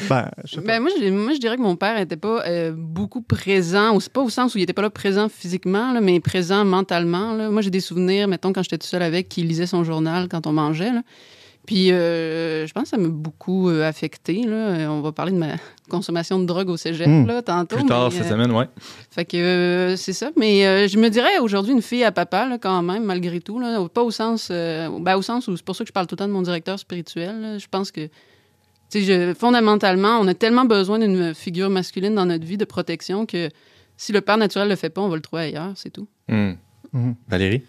[0.08, 0.30] Ben,
[0.64, 4.00] ben, moi, je, moi, je dirais que mon père n'était pas euh, beaucoup présent, ou
[4.12, 7.34] pas au sens où il n'était pas là présent physiquement, là, mais présent mentalement.
[7.34, 7.50] Là.
[7.50, 10.46] Moi, j'ai des souvenirs, mettons, quand j'étais tout seul avec, qui lisait son journal quand
[10.46, 10.92] on mangeait.
[10.92, 11.02] Là.
[11.68, 14.44] Puis, euh, je pense que ça m'a beaucoup affecté.
[14.44, 14.90] Là.
[14.90, 15.56] On va parler de ma
[15.90, 17.26] consommation de drogue au cégep, hmm.
[17.26, 17.76] là, tantôt.
[17.76, 18.64] Plus tard cette semaine, oui.
[19.10, 20.30] Fait que c'est ça.
[20.34, 23.60] Mais je me dirais aujourd'hui une fille à papa, là, quand même, malgré tout.
[23.60, 23.86] Là.
[23.92, 24.48] Pas au sens...
[24.48, 25.58] Ben, au sens où...
[25.58, 27.58] C'est pour ça que je parle tout le temps de mon directeur spirituel.
[27.60, 28.08] Je pense que
[28.94, 33.50] je, fondamentalement, on a tellement besoin d'une figure masculine dans notre vie de protection que
[33.98, 36.08] si le père naturel le fait pas, on va le trouver ailleurs, c'est tout.
[36.28, 36.54] Hmm.
[37.28, 37.62] Valérie?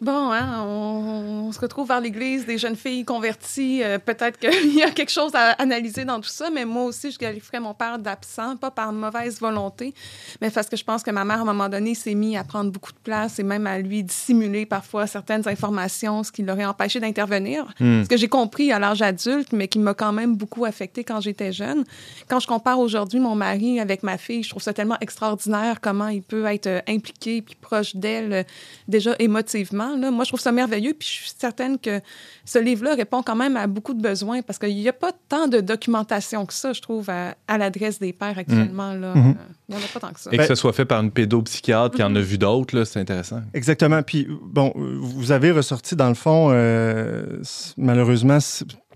[0.00, 3.82] Bon, hein, on, se retrouve vers l'église, des jeunes filles converties.
[3.82, 7.10] Euh, peut-être qu'il y a quelque chose à analyser dans tout ça, mais moi aussi,
[7.10, 9.94] je qualifierais mon père d'absent, pas par mauvaise volonté,
[10.42, 12.44] mais parce que je pense que ma mère, à un moment donné, s'est mise à
[12.44, 16.66] prendre beaucoup de place et même à lui dissimuler parfois certaines informations, ce qui l'aurait
[16.66, 17.64] empêché d'intervenir.
[17.80, 18.02] Hmm.
[18.02, 21.22] Ce que j'ai compris à l'âge adulte, mais qui m'a quand même beaucoup affecté quand
[21.22, 21.84] j'étais jeune.
[22.28, 26.08] Quand je compare aujourd'hui mon mari avec ma fille, je trouve ça tellement extraordinaire comment
[26.08, 28.42] il peut être impliqué puis proche d'elle euh,
[28.88, 29.85] déjà émotivement.
[29.94, 32.00] Moi, je trouve ça merveilleux, puis je suis certaine que
[32.44, 35.46] ce livre-là répond quand même à beaucoup de besoins parce qu'il n'y a pas tant
[35.46, 38.92] de documentation que ça, je trouve, à, l'adresse des pères actuellement.
[38.92, 39.14] Là.
[39.14, 39.34] Mm-hmm.
[39.68, 40.30] Il n'y en a pas tant que ça.
[40.32, 43.42] Et que ce soit fait par une pédopsychiatre qui en a vu d'autres, c'est intéressant.
[43.54, 44.02] Exactement.
[44.02, 47.40] Puis, bon, vous avez ressorti, dans le fond, euh,
[47.76, 48.38] malheureusement,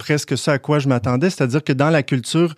[0.00, 2.54] presque ça à quoi je m'attendais, c'est-à-dire que dans la culture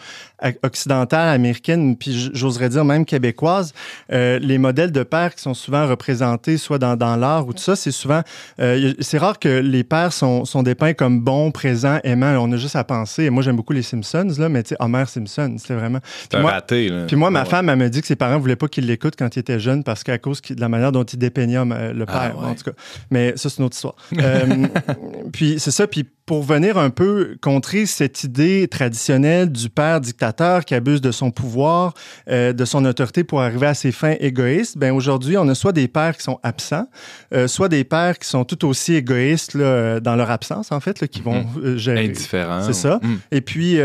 [0.63, 3.75] occidentale, américaine, puis j'oserais dire même québécoise,
[4.13, 7.63] euh, les modèles de pères qui sont souvent représentés, soit dans, dans l'art ou tout
[7.63, 8.23] ça, c'est souvent...
[8.61, 12.37] Euh, c'est rare que les pères sont, sont dépeints comme bons, présents, aimants.
[12.41, 13.29] On a juste à penser.
[13.31, 15.99] Moi, j'aime beaucoup les Simpsons, là, mais tu sais, Homer Simpson, c'était vraiment...
[16.31, 17.07] Puis moi, raté, là.
[17.07, 19.35] Puis moi, ma femme, elle m'a dit que ses parents voulaient pas qu'il l'écoute quand
[19.35, 22.21] il était jeune parce qu'à cause de la manière dont il dépeignait euh, le ah,
[22.21, 22.77] père, en tout cas.
[23.11, 23.97] Mais ça, c'est une autre histoire.
[25.33, 30.65] puis c'est ça, puis pour venir un peu contrer cette idée traditionnelle du père dictateur
[30.65, 31.95] qui abuse de son pouvoir,
[32.31, 35.73] euh, de son autorité pour arriver à ses fins égoïstes, ben aujourd'hui, on a soit
[35.73, 36.87] des pères qui sont absents,
[37.35, 41.01] euh, soit des pères qui sont tout aussi égoïstes là, dans leur absence, en fait,
[41.01, 41.65] là, qui vont mhm.
[41.65, 42.05] euh, gérer.
[42.05, 42.63] Indifférents.
[42.63, 43.01] C'est ça.
[43.03, 43.19] Mhm.
[43.33, 43.79] Et puis,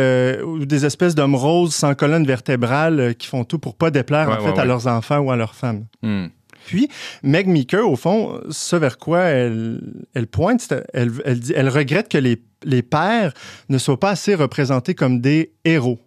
[0.65, 4.59] des espèces d'hommes roses sans colonne vertébrale qui font tout pour pas déplaire, en fait,
[4.59, 5.85] à leurs enfants ou à leurs femmes.
[6.03, 6.29] Mhm.
[6.67, 6.89] Puis,
[7.23, 9.79] Meg Meeker, au fond, ce vers quoi elle,
[10.13, 13.33] elle pointe, elle, elle, dit, elle regrette que les, les pères
[13.69, 15.97] ne soient pas assez représentés comme des héros.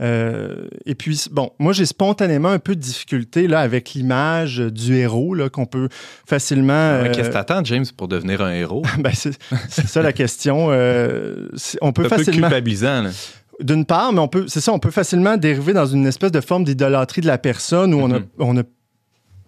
[0.00, 4.94] Euh, et puis, bon, moi, j'ai spontanément un peu de difficulté là, avec l'image du
[4.94, 5.88] héros là, qu'on peut
[6.24, 6.72] facilement.
[6.72, 7.12] Euh...
[7.12, 8.82] Qu'est-ce que t'attends, James, pour devenir un héros?
[9.00, 9.36] ben, c'est,
[9.68, 10.68] ça la question.
[10.70, 11.48] Euh,
[11.80, 12.46] on peut facilement.
[12.46, 13.02] Un peu culpabilisant.
[13.02, 13.10] Là.
[13.58, 16.42] D'une part, mais on peut, c'est ça, on peut facilement dériver dans une espèce de
[16.42, 18.26] forme d'idolâtrie de la personne où on, a, mm-hmm.
[18.38, 18.62] on a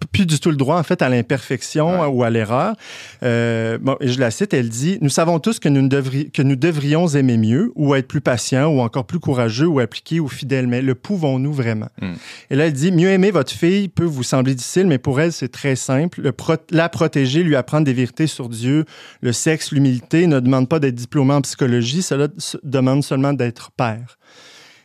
[0.07, 2.75] plus du tout le droit, en fait, à l'imperfection ou à l'erreur.
[3.23, 6.41] Euh, bon, et je la cite, elle dit Nous savons tous que nous, devri que
[6.41, 10.27] nous devrions aimer mieux, ou être plus patients, ou encore plus courageux, ou appliqués, ou
[10.27, 11.89] fidèles, mais le pouvons-nous vraiment?
[12.01, 12.13] Hmm.
[12.49, 15.33] Et là, elle dit Mieux aimer votre fille peut vous sembler difficile, mais pour elle,
[15.33, 16.21] c'est très simple.
[16.21, 16.33] Le
[16.71, 18.85] la protéger, lui apprendre des vérités sur Dieu,
[19.21, 22.27] le sexe, l'humilité, ne demande pas d'être diplômé en psychologie, cela
[22.63, 24.17] demande seulement d'être père.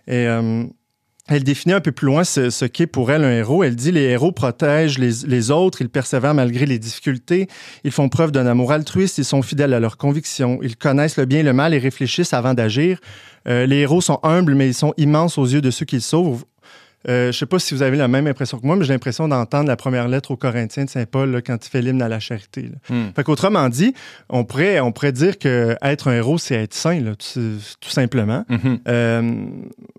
[0.07, 0.27] Et.
[0.27, 0.64] Euh,
[1.29, 3.65] elle définit un peu plus loin ce, qu'est pour elle un héros.
[3.65, 7.49] Elle dit les héros protègent les, autres, ils persévèrent malgré les difficultés,
[7.83, 11.25] ils font preuve d'un amour altruiste, ils sont fidèles à leurs convictions, ils connaissent le
[11.25, 12.99] bien et le mal et réfléchissent avant d'agir.
[13.49, 16.45] Euh, les héros sont humbles, mais ils sont immenses aux yeux de ceux qu'ils sauvent.
[17.09, 19.29] Euh, je sais pas si vous avez la même impression que moi, mais j'ai l'impression
[19.29, 22.21] d'entendre la première lettre aux Corinthiens de Saint Paul quand il fait l'hymne à la
[22.21, 22.71] charité.
[22.88, 23.07] Hmm.
[23.14, 23.95] Fait qu'autrement dit,
[24.29, 28.45] on pourrait, on pourrait dire que être un héros, c'est être saint, tout, simplement.
[28.51, 28.79] Mm-hmm.
[28.88, 29.33] Euh,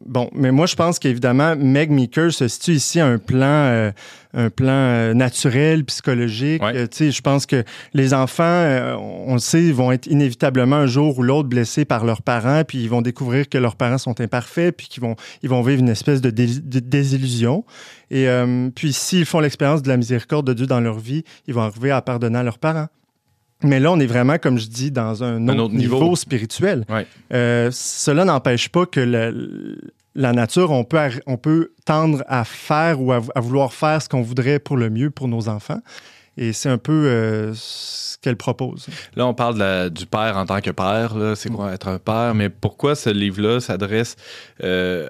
[0.05, 3.91] bon, mais moi, je pense qu'évidemment, Meg Meeker se situe ici à un plan, euh,
[4.35, 6.61] un plan euh, naturel, psychologique.
[6.61, 6.75] Ouais.
[6.75, 11.17] Euh, je pense que les enfants, euh, on le sait, vont être inévitablement un jour
[11.17, 14.75] ou l'autre blessés par leurs parents, puis ils vont découvrir que leurs parents sont imparfaits,
[14.75, 17.63] puis qu'ils vont, ils vont vivre une espèce de, dé- de désillusion.
[18.11, 18.27] Et
[18.75, 21.91] puis, s'ils font l'expérience de la miséricorde de Dieu dans leur vie, ils vont arriver
[21.91, 22.87] à pardonner à leurs parents.
[23.63, 25.99] Mais là, on est vraiment, comme je dis, dans un autre, autre niveau.
[26.01, 26.15] niveau.
[26.15, 26.85] spirituel.
[26.89, 27.07] Ouais.
[27.71, 29.31] Cela n'empêche pas que la,
[30.15, 30.97] la nature, on peut,
[31.27, 34.89] on peut tendre à faire ou à, à vouloir faire ce qu'on voudrait pour le
[34.89, 35.81] mieux pour nos enfants.
[36.37, 38.87] Et c'est un peu euh, ce qu'elle propose.
[39.15, 41.13] Là, on parle de la- du père en tant que père.
[41.35, 42.35] C'est quoi être un père?
[42.35, 44.17] Mais pourquoi ce livre-là s'adresse
[44.63, 45.07] euh,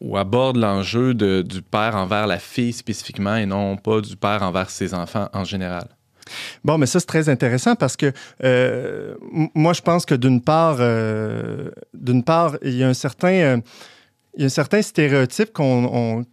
[0.00, 4.70] ou aborde l'enjeu du père envers la fille spécifiquement et non pas du père envers
[4.70, 5.88] ses enfants en général?
[6.62, 8.12] Bon, mais ça, c'est très intéressant parce que
[8.44, 9.14] euh,
[9.54, 10.76] moi, je pense que d'une part,
[11.94, 13.60] d'une part, il y a un certain,
[14.36, 16.24] il y a un certain stéréotype qu'on on-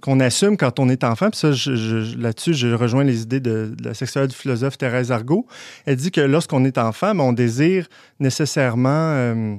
[0.00, 1.28] qu'on assume quand on est enfant.
[1.32, 5.46] Ça, je- là-dessus, je rejoins les idées de, de la sexologue philosophe Thérèse Argot.
[5.86, 7.86] Elle dit que lorsqu'on est enfant, ben, on désire
[8.18, 8.88] nécessairement...
[9.14, 9.54] euh,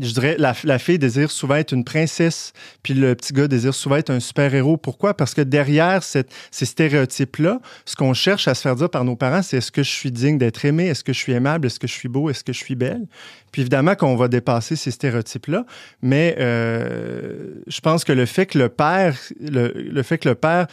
[0.00, 2.52] je dirais, la, la fille désire souvent être une princesse,
[2.82, 4.76] puis le petit gars désire souvent être un super-héros.
[4.76, 5.14] Pourquoi?
[5.14, 9.42] Parce que derrière ces stéréotypes-là, ce qu'on cherche à se faire dire par nos parents,
[9.42, 10.86] c'est est-ce que je suis digne d'être aimé?
[10.86, 11.66] Est-ce que je suis aimable?
[11.66, 12.30] Est-ce que je suis beau?
[12.30, 13.06] Est-ce que je suis belle?
[13.52, 15.64] Puis évidemment qu'on va dépasser ces stéréotypes-là,
[16.02, 20.66] mais euh, je pense que le fait que le père, le fait que le père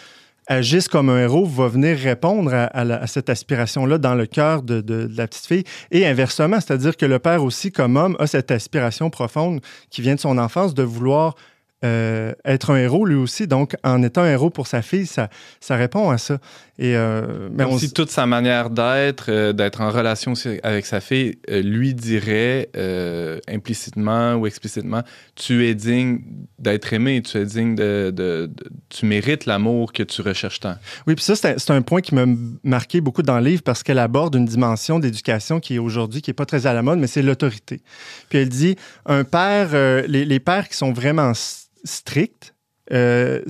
[0.51, 5.27] agisse comme un héros va venir répondre à, cette aspiration-là dans le cœur de la
[5.27, 5.63] petite fille.
[5.91, 10.15] Et inversement, c'est-à-dire que le père aussi, comme homme, a cette aspiration profonde qui vient
[10.15, 11.35] de son enfance de vouloir
[11.83, 13.47] euh, être un héros lui aussi.
[13.47, 16.37] Donc, en étant un héros pour sa fille, ça, ça répond à ça.
[16.77, 20.59] Et, euh, mais Comme on si toute sa manière d'être, euh, d'être en relation aussi
[20.63, 22.69] avec sa fille, lui dirait
[23.47, 25.01] implicitement ou explicitement
[25.35, 26.19] Tu es digne
[26.59, 28.11] d'être aimé, tu es digne de.
[28.15, 30.75] de- de- tu mérites l'amour que tu recherches tant.
[31.07, 32.25] Oui, puis ça, c'est un, point qui m'a
[32.63, 36.29] marqué beaucoup dans le livre parce qu'elle aborde une dimension d'éducation qui est aujourd'hui, qui
[36.29, 37.81] n'est pas très à la mode, mais c'est l'autorité.
[38.29, 39.69] Puis elle dit, un père,
[40.07, 41.33] les, les pères qui sont vraiment
[41.83, 42.55] s- stricts,
[42.91, 43.41] euh,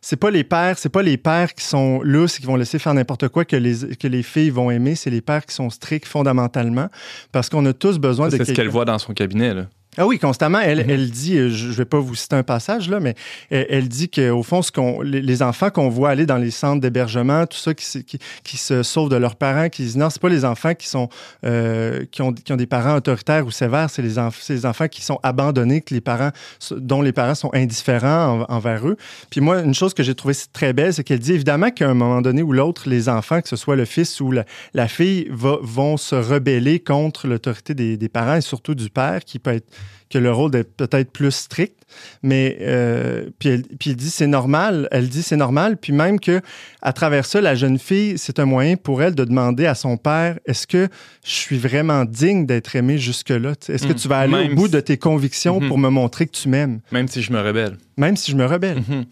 [0.00, 2.78] c'est pas les pères, c'est pas les pères qui sont lousses et qui vont laisser
[2.78, 5.70] faire n'importe quoi que les, que les filles vont aimer, c'est les pères qui sont
[5.70, 6.88] stricts fondamentalement
[7.32, 9.54] parce qu'on a tous besoin Ça, de C'est ce qu'elle voit dans son cabinet.
[9.54, 9.66] Là.
[9.96, 10.60] Ah oui, constamment.
[10.60, 10.90] Elle, Mhm.
[10.90, 13.14] elle dit, euh, je ne vais pas vous citer un passage, là, mais
[13.50, 16.50] elle, elle dit qu'au fond, ce qu'on, les, les enfants qu'on voit aller dans les
[16.50, 19.96] centres d'hébergement, tout ça, qui, se- qui, qui se sauvent de leurs parents, qui disent
[19.96, 21.08] non, c'est pas les enfants qui, sont,
[21.44, 24.88] euh, qui, ont, qui ont des parents autoritaires ou sévères, c'est les, enf- les enfants
[24.88, 26.30] qui sont abandonnés, que les parents,
[26.72, 28.96] dont les parents sont indifférents en- envers eux.
[29.30, 31.94] Puis moi, une chose que j'ai trouvée très belle, c'est qu'elle dit évidemment qu'à un
[31.94, 35.28] moment donné ou l'autre, les enfants, que ce soit le fils ou la, la fille,
[35.30, 39.52] va- vont se rebeller contre l'autorité des, des parents et surtout du père, qui peut
[39.52, 39.66] être
[40.10, 41.74] que le rôle est peut-être plus strict,
[42.22, 46.20] mais euh, puis, elle, puis elle dit c'est normal, elle dit c'est normal, puis même
[46.20, 46.40] que
[46.82, 49.96] à travers ça, la jeune fille, c'est un moyen pour elle de demander à son
[49.96, 50.88] père est-ce que
[51.24, 53.96] je suis vraiment digne d'être aimé jusque-là Est-ce que Mm.
[53.96, 55.68] tu vas aller Même au bout si- de tes convictions Mhm.
[55.68, 57.76] pour me montrer que tu m'aimes, Même si je me rebelle.
[57.96, 59.04] même si je me rebelle Mhm.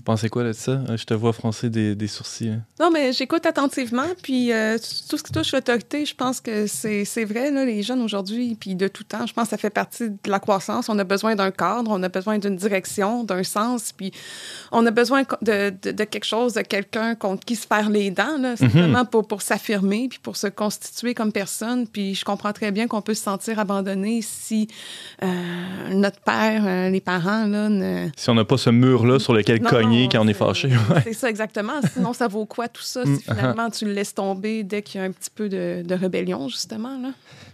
[0.00, 0.80] Vous pensez quoi de ça?
[0.88, 2.48] Euh, Je te vois froncer des, des sourcils.
[2.48, 2.62] hein.
[2.80, 4.06] Non, mais j'écoute attentivement.
[4.22, 4.78] Puis euh,
[5.10, 7.50] tout ce qui touche l'autorité, je pense que c'est vrai.
[7.50, 10.16] Là, les jeunes aujourd'hui, puis de tout temps, je pense que ça fait partie de
[10.30, 10.88] la croissance.
[10.88, 13.92] On a besoin d'un cadre, on a besoin d'une direction, d'un sens.
[13.94, 14.10] Puis
[14.72, 18.10] on a besoin de, de, de quelque chose, de quelqu'un contre qui se faire les
[18.10, 21.86] dents, là, simplement pour, pour s'affirmer, puis pour se constituer comme personne.
[21.86, 24.66] Puis je comprends très bien qu'on peut se sentir abandonné si
[25.22, 25.26] euh,
[25.90, 29.60] notre père, euh, les parents, là, ne, Si on n'a pas ce mur-là sur lequel
[29.60, 30.68] non, cogner non, quand on est c'est- fâché.
[30.68, 31.00] ouais.
[31.04, 31.80] C'est ça, exactement.
[31.92, 35.04] Sinon, ça vaut quoi tout ça si finalement tu le laisses tomber dès qu'il y
[35.04, 36.98] a un petit peu de, de rébellion, justement?
[37.00, 37.10] Là?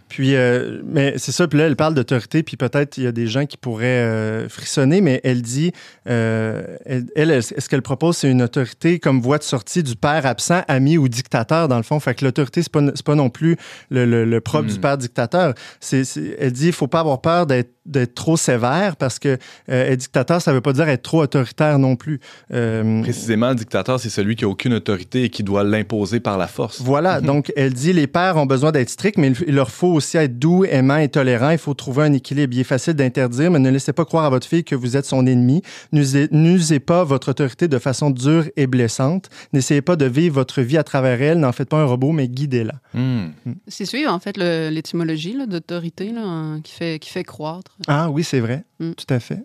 [0.09, 1.49] Puis, euh, mais c'est ça.
[1.49, 2.41] Puis là, elle parle d'autorité.
[2.41, 5.73] Puis peut-être il y a des gens qui pourraient euh, frissonner, mais elle dit,
[6.07, 10.25] euh, elle, elle, ce qu'elle propose, c'est une autorité comme voie de sortie du père
[10.25, 11.99] absent, ami ou dictateur, dans le fond?
[11.99, 13.57] Fait que l'autorité, c'est pas, c'est pas non plus
[13.89, 14.73] le, le, le propre Mm.
[14.73, 15.53] du père dictateur.
[15.79, 16.03] C'est-
[16.39, 19.37] elle dit, il faut pas avoir peur d'être d'être trop sévère parce que
[19.69, 22.19] euh, être dictateur, ça veut pas dire être trop autoritaire non plus.
[22.53, 26.37] Euh, Précisément, le dictateur, c'est celui qui a aucune autorité et qui doit l'imposer par
[26.37, 26.81] la force.
[26.81, 30.17] Voilà, donc elle dit les pères ont besoin d'être stricts, mais il, leur faut aussi
[30.17, 31.49] être doux, aimants et tolérants.
[31.51, 32.53] Il faut trouver un équilibre.
[32.53, 35.05] Il est facile d'interdire, mais ne laissez pas croire à votre fille que vous êtes
[35.05, 35.61] son ennemi.
[35.91, 39.29] N'usez n'usez pas votre autorité de façon dure et blessante.
[39.53, 41.39] N'essayez pas de vivre votre vie à travers elle.
[41.39, 42.73] N'en faites pas un robot, mais guidez-la.
[42.93, 43.27] Hmm.
[43.67, 47.75] C'est suivre, en fait, l'étymologie d'autorité en- qui, fait, qui fait croître.
[47.87, 48.63] Ah oui, c'est vrai.
[48.79, 48.91] Mm.
[48.93, 49.39] Tout à fait.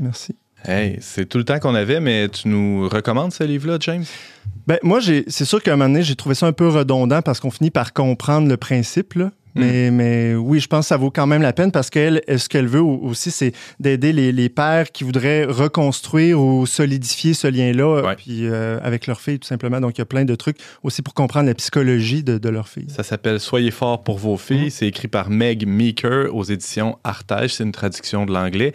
[0.00, 0.34] Merci.
[0.64, 4.04] Hey, c'est tout le temps qu'on avait, mais tu nous recommandes ce livre-là, James?
[4.66, 7.22] Ben, moi, j'ai- c'est sûr qu'à un moment donné, j'ai trouvé ça un peu redondant
[7.22, 9.30] parce qu'on finit par comprendre le principe, là.
[9.54, 12.48] Mais, mais oui, je pense que ça vaut quand même la peine parce qu'elle, ce
[12.48, 18.14] qu'elle veut aussi, c'est d'aider les, les, pères qui voudraient reconstruire ou solidifier ce lien-là
[18.16, 19.80] puis, euh, avec leur fille, tout simplement.
[19.80, 22.68] Donc, il y a plein de trucs aussi pour comprendre la psychologie de, de leur
[22.68, 22.86] fille.
[22.88, 24.66] Ça s'appelle Soyez forts pour vos filles.
[24.66, 24.70] Mm.
[24.70, 27.54] C'est écrit par Meg Meeker aux éditions Artage.
[27.54, 28.72] C'est une traduction de l'anglais.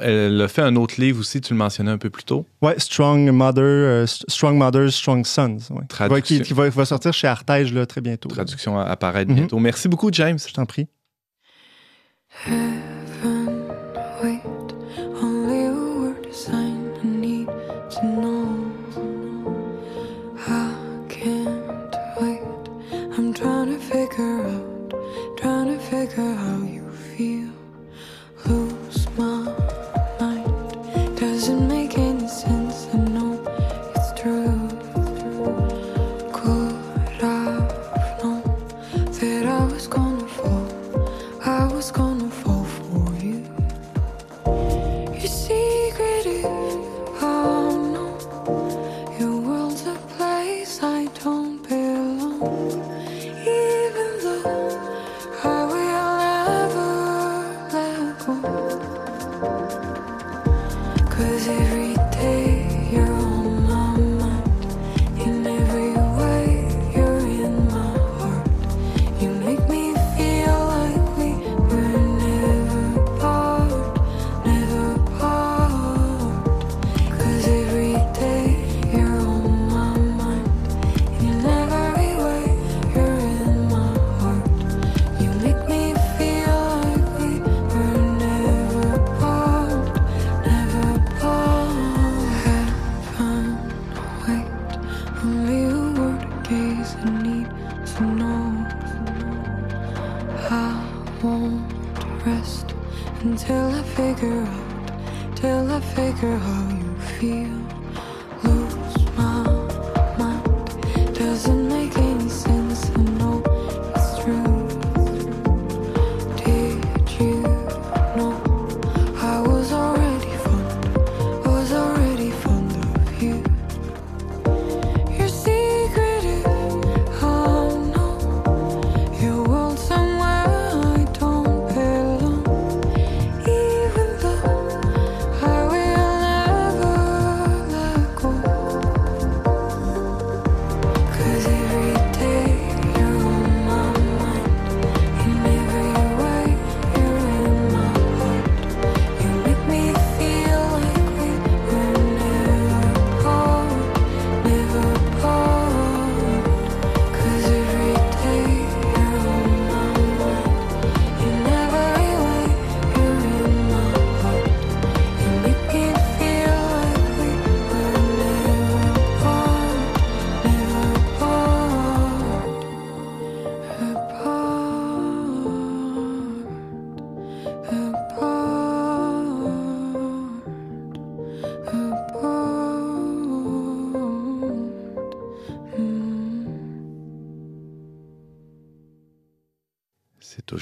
[0.00, 2.46] Elle a fait un autre livre aussi, tu le mentionnais un peu plus tôt.
[2.62, 5.58] Oui, Strong Mother, euh, Strong Mothers, Strong Sons.
[5.70, 6.22] Ouais.
[6.22, 8.28] Qui, qui, va, sortir chez Artage là, très bientôt.
[8.28, 9.34] Traduction à apparaître mm-hmm.
[9.34, 9.58] bientôt.
[9.58, 10.38] Merci beaucoup, James.
[10.38, 10.88] Je t'en prie.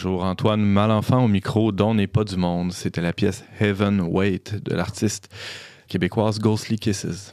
[0.07, 2.73] Antoine Malenfant au micro dont n'est pas du monde.
[2.73, 5.33] C'était la pièce Heaven Wait de l'artiste
[5.89, 7.33] québécoise Ghostly Kisses.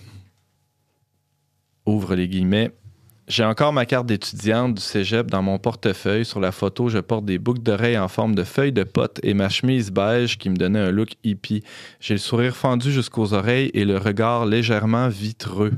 [1.86, 2.72] Ouvre les guillemets.
[3.28, 6.26] J'ai encore ma carte d'étudiante du cégep dans mon portefeuille.
[6.26, 9.34] Sur la photo, je porte des boucles d'oreilles en forme de feuilles de pote et
[9.34, 11.64] ma chemise beige qui me donnait un look hippie.
[12.00, 15.74] J'ai le sourire fendu jusqu'aux oreilles et le regard légèrement vitreux.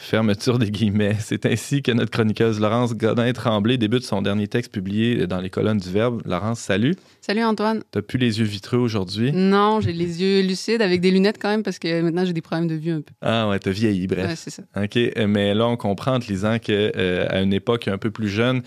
[0.00, 1.16] Fermeture des guillemets.
[1.20, 5.76] C'est ainsi que notre chroniqueuse Laurence Godin-Tremblay débute son dernier texte publié dans les colonnes
[5.76, 6.22] du Verbe.
[6.24, 6.96] Laurence, salut.
[7.20, 7.82] Salut Antoine.
[7.90, 9.30] T'as plus les yeux vitreux aujourd'hui?
[9.32, 12.40] Non, j'ai les yeux lucides avec des lunettes quand même parce que maintenant j'ai des
[12.40, 13.12] problèmes de vue un peu.
[13.20, 14.26] Ah ouais, t'as vieilli, bref.
[14.26, 14.62] Ouais, c'est ça.
[14.74, 18.10] OK, euh, mais là on comprend en te lisant qu'à euh, une époque un peu
[18.10, 18.62] plus jeune,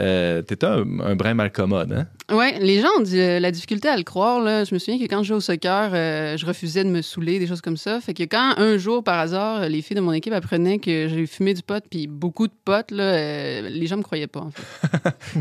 [0.00, 2.06] euh, t'étais un, un, brin malcommode, hein?
[2.30, 4.40] Oui, les gens ont dit, la difficulté à le croire.
[4.40, 4.64] Là.
[4.64, 7.46] Je me souviens que quand je jouais au soccer, je refusais de me saouler, des
[7.46, 8.00] choses comme ça.
[8.00, 11.26] Fait que quand un jour, par hasard, les filles de mon équipe apprenaient que j'ai
[11.26, 14.62] fumé du pot, puis beaucoup de potes, là, les gens me croyaient pas, en fait.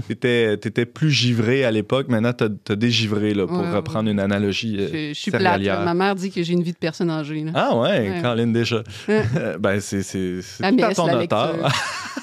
[0.08, 4.78] t'étais, étais plus givré à l'époque, maintenant t'as, as dégivré pour reprendre une analogie.
[4.80, 5.62] je, je suis plate.
[5.64, 7.46] Ma mère dit que j'ai une vie de personne âgée.
[7.54, 8.22] Ah ouais, ouais.
[8.22, 8.84] Caroline déjà.
[9.60, 11.08] ben, c'est, c'est, c'est tout à ton.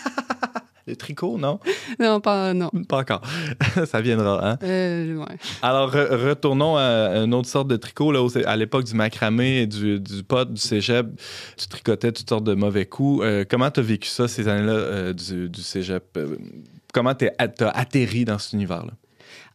[0.90, 1.60] Le tricot, non?
[2.00, 2.70] Non, pas, non.
[2.88, 3.22] Pas encore.
[3.86, 4.58] ça viendra, hein?
[4.64, 5.36] Euh, ouais.
[5.62, 8.10] Alors, retournons à une autre sorte de tricot.
[8.10, 11.06] Là, à l'époque du macramé du, du pot, du cégep,
[11.56, 13.24] tu tricotais toutes sortes de mauvais coups.
[13.24, 16.18] Euh, comment tu as vécu ça ces années-là euh, du, du, cégep?
[16.92, 18.92] comment t'as atterri dans cet univers-là?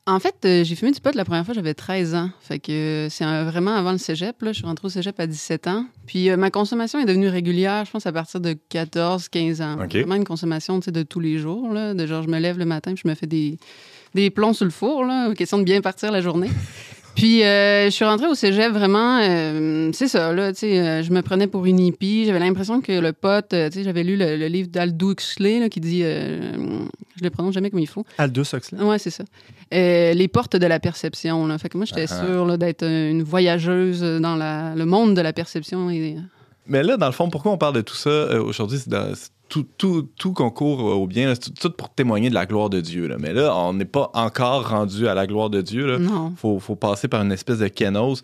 [0.08, 2.30] En fait, euh, j'ai fumé du pot la première fois, j'avais 13 ans.
[2.40, 4.40] Fait que euh, c'est vraiment avant le cégep.
[4.44, 4.52] Là.
[4.52, 5.86] Je suis rentrée au cégep à 17 ans.
[6.06, 9.78] Puis euh, ma consommation est devenue régulière, je pense, à partir de 14, 15 ans.
[9.78, 11.74] Vraiment une consommation de tous les jours.
[11.74, 11.96] Là.
[11.96, 13.58] De genre, je me lève le matin puis je me fais des,
[14.14, 16.52] des plombs sur le four, là, question de bien partir la journée.
[17.16, 21.02] Puis euh, je suis rentrée au cégep vraiment, euh, c'est ça, là, tu sais, euh,
[21.02, 22.26] je me prenais pour une hippie.
[22.26, 26.02] J'avais l'impression que le pote, tu sais, j'avais lu le, livre d'Aldous Huxley qui dit,
[26.02, 28.06] je le prononce jamais comme il faut.
[28.18, 28.82] Aldous Huxley.
[28.84, 29.24] Ouais, c'est ça.
[29.72, 31.58] les portes de la perception, là.
[31.58, 32.26] Fait que moi, j'étais ah, ah.
[32.26, 35.90] sûre d'être une voyageuse dans la, le monde de la perception.
[35.90, 36.18] Et...
[36.68, 38.80] Mais là, dans le fond, pourquoi on parle de tout ça aujourd'hui?
[38.80, 38.90] C'est
[39.50, 43.08] tout, tout, tout, concourt au bien, c'est tout, pour témoigner de la gloire de Dieu.
[43.08, 43.18] Là.
[43.20, 45.98] Mais là, on n'est pas encore rendu à la gloire de Dieu.
[46.00, 48.22] Il faut, faut, passer par une espèce de kénose.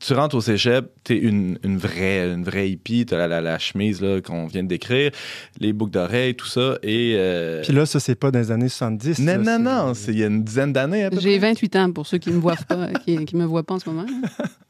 [0.00, 4.04] Tu rentres au cégep, t'es une, une vraie, une vraie hippie, t'as la, la, chemise
[4.24, 5.10] qu'on vient de décrire,
[5.58, 6.78] les boucles d'oreilles, tout ça.
[6.84, 9.18] Et, euh, Puis là, ça, c'est pas dans les années 70.
[9.18, 11.08] Non, non, non, c'est il y a une dizaine d'années.
[11.18, 13.78] J'ai 28 ans pour ceux qui me voient pas, qui, qui me voient pas en
[13.80, 14.06] ce moment.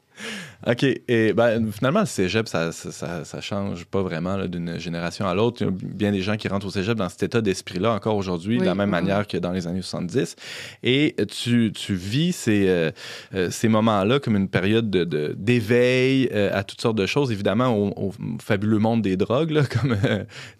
[0.67, 0.83] OK.
[0.83, 5.61] Et ben, finalement, le cégep, ça, ça, ça change pas vraiment d'une génération à l'autre.
[5.61, 8.17] Il y a bien des gens qui rentrent au cégep dans cet état d'esprit-là encore
[8.17, 10.35] aujourd'hui, de la même manière que dans les années 70.
[10.83, 12.91] Et tu, tu vis ces, euh,
[13.33, 17.75] euh, ces moments-là comme une période d'éveil de, euh, à toutes sortes de choses, évidemment,
[17.75, 19.95] au, fabuleux monde des drogues, là, comme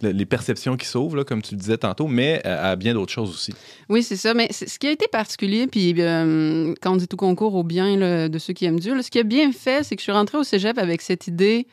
[0.01, 3.53] les perceptions qui s'ouvrent, comme tu le disais tantôt, mais à bien d'autres choses aussi.
[3.89, 4.33] Oui, c'est ça.
[4.33, 8.39] Mais ce qui a été particulier, puis quand on dit tout concours au bien de
[8.39, 10.43] ceux qui aiment Dieu, ce qui a bien fait, c'est que je suis rentrée au
[10.43, 11.65] cégep avec cette idée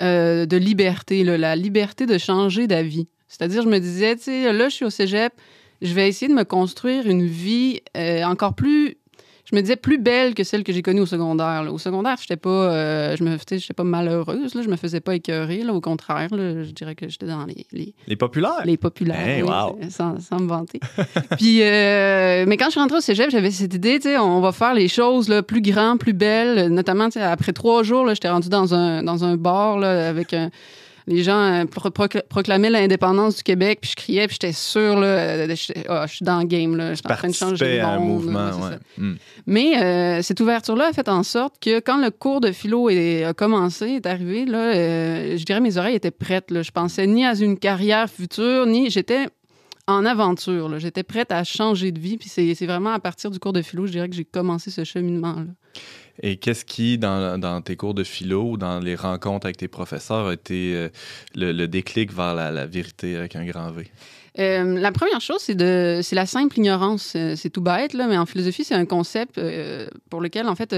[0.00, 3.08] euh, de liberté, la liberté de changer d'avis.
[3.26, 5.32] C'est-à-dire, je me disais, tu sais, là, je suis au cégep,
[5.82, 8.98] je vais essayer de me construire une vie euh, encore plus
[9.46, 11.64] je me disais plus belle que celle que j'ai connue au secondaire.
[11.72, 14.54] Au secondaire, j'étais pas, euh, je me, j'étais pas malheureuse.
[14.56, 15.62] Là, je me faisais pas écœurer.
[15.62, 18.62] Là, au contraire, je dirais que j'étais dans les, les, les populaires.
[18.64, 19.44] Les populaires.
[19.88, 20.80] sans, sans, me vanter.
[21.38, 24.40] Puis, euh, mais quand je suis rentrée au cégep, j'avais cette idée, tu sais, on
[24.40, 26.68] va faire les choses là, plus grandes, plus belles.
[26.68, 30.50] Notamment, après trois jours, j'étais rendue dans un dans un bar là, avec un
[31.06, 31.64] les gens euh,
[32.28, 35.54] proclamaient l'indépendance du Québec, puis je criais, puis j'étais sûre, là, euh,
[35.88, 37.94] ah, je suis dans le game, là, je suis en train de changer le monde.
[37.94, 38.50] un mouvement,
[38.98, 39.14] hmm.
[39.46, 43.32] Mais euh, cette ouverture-là a fait en sorte que quand le cours de philo a
[43.34, 44.72] commencé, est arrivé, là,
[45.36, 46.50] je dirais mes oreilles étaient prêtes.
[46.50, 46.62] Là.
[46.62, 49.28] Je pensais ni à une carrière future, ni j'étais
[49.86, 50.78] en aventure.
[50.78, 52.16] J'étais prête à changer de vie.
[52.16, 54.84] Puis c'est vraiment à partir du cours de philo, je dirais que j'ai commencé ce
[54.84, 55.52] cheminement-là.
[56.22, 60.28] Et qu'est-ce qui, dans, tes cours de philo ou dans les rencontres avec tes professeurs,
[60.28, 60.88] a été euh,
[61.34, 63.88] le, déclic vers la, vérité avec un grand V?
[64.38, 67.14] Euh, la première chose, c'est de, c'est la simple ignorance.
[67.16, 69.40] Euh, c'est tout bête, là, mais en philosophie, c'est un concept
[70.10, 70.74] pour lequel, en fait,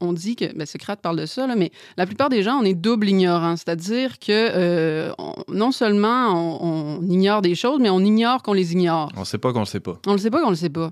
[0.00, 2.64] on dit que, ben, Socrate parle de ça, là, mais la plupart des gens, on
[2.64, 3.56] est double ignorant.
[3.56, 5.12] C'est-à-dire que
[5.52, 9.10] non seulement on, on, ignore des choses, mais on ignore qu'on les ignore.
[9.16, 9.98] On ne sait pas qu'on le sait pas.
[10.06, 10.90] On ne sait pas qu'on le sait pas.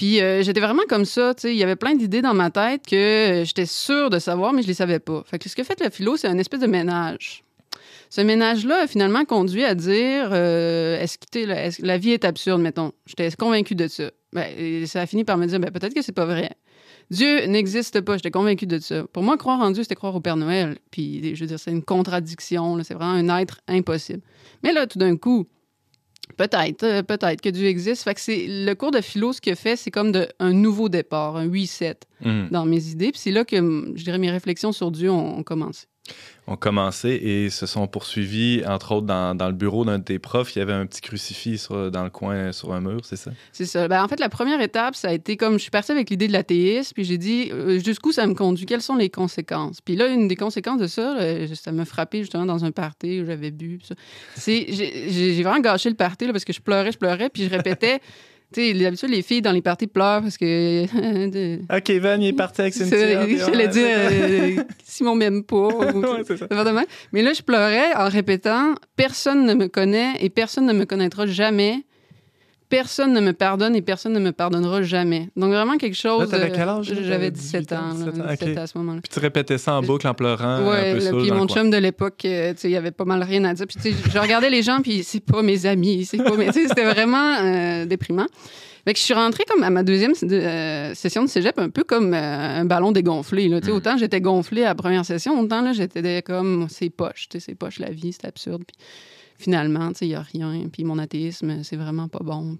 [0.00, 2.48] Puis euh, j'étais vraiment comme ça, tu sais, il y avait plein d'idées dans ma
[2.48, 5.22] tête que euh, j'étais sûre de savoir, mais je les savais pas.
[5.26, 7.44] Fait ce que fait le philo, c'est un espèce de ménage.
[8.08, 12.92] Ce ménage-là a finalement conduit à dire euh, est-ce que la vie est absurde, mettons?
[13.04, 14.04] J'étais convaincue de ça.
[14.32, 16.48] Ben, ça a fini par me dire ben, peut-être que c'est pas vrai.
[17.10, 18.16] Dieu n'existe pas.
[18.16, 19.04] J'étais convaincue de ça.
[19.12, 20.78] Pour moi, croire en Dieu, c'était croire au Père Noël.
[20.90, 22.82] Puis, je veux dire, c'est une contradiction.
[22.84, 24.22] C'est vraiment un être impossible.
[24.62, 25.46] Mais là, tout d'un coup,
[26.36, 28.04] Peut-être, euh, peut-être que Dieu existe.
[28.04, 30.52] Fait que c'est le cours de philo, ce qu'il a fait, c'est comme de, un
[30.52, 32.48] nouveau départ, un reset mm.
[32.50, 33.10] dans mes idées.
[33.12, 35.86] Puis c'est là que, je dirais, mes réflexions sur Dieu ont commencé
[36.46, 40.56] ont commencé et se sont poursuivis, entre autres, dans, le bureau d'un de tes profs.
[40.56, 43.30] Il y avait un petit crucifix dans le coin, sur un mur, c'est ça?
[43.52, 43.86] C'est ça.
[43.86, 46.26] Ben, en fait, la première étape, ça a été comme je suis partie avec l'idée
[46.26, 49.80] de l'athéisme, puis j'ai dit euh, jusqu'où ça me conduit, quelles sont les conséquences?
[49.80, 51.18] Puis là, une des conséquences de ça,
[51.54, 53.78] ça m'a frappé justement dans un party où j'avais bu.
[54.34, 58.00] C'est, j'ai, vraiment gâché le party parce que je pleurais, je pleurais, puis je répétais.
[58.52, 60.84] Tu sais, d'habitude, les filles dans les parties pleurent parce que.
[61.68, 63.26] ah, Kevin, il est parti avec Cynthia.
[63.46, 65.68] J'allais dire euh, Simon m'aime pas.
[65.68, 66.46] ouais, c'est ça.
[67.12, 71.26] Mais là, je pleurais en répétant Personne ne me connaît et personne ne me connaîtra
[71.26, 71.84] jamais
[72.70, 75.28] personne ne me pardonne et personne ne me pardonnera jamais.
[75.36, 76.20] Donc vraiment quelque chose.
[76.20, 76.90] Là, t'avais quel âge?
[77.02, 77.94] J'avais 17 ans.
[77.94, 79.00] 17 ans, à ce moment-là.
[79.02, 80.66] Puis tu répétais ça en boucle en pleurant.
[80.66, 83.66] Ouais, puis mon chum de l'époque, euh, il y avait pas mal rien à dire.
[83.66, 86.52] Puis je regardais les gens, puis c'est pas mes amis, c'est pas mes.
[86.52, 88.26] C'était vraiment euh, déprimant.
[88.84, 91.84] Fait que je suis rentrée comme à ma deuxième euh, session de cégep un peu
[91.84, 93.48] comme un ballon dégonflé.
[93.48, 93.60] Là.
[93.60, 93.70] Mm.
[93.70, 97.78] Autant j'étais gonflée à la première session, autant là, j'étais comme c'est poche, c'est poche
[97.78, 98.62] la vie, c'est absurde.
[98.66, 98.76] Puis
[99.40, 100.64] finalement, il n'y a rien.
[100.72, 102.56] Puis mon athéisme, c'est vraiment pas bon.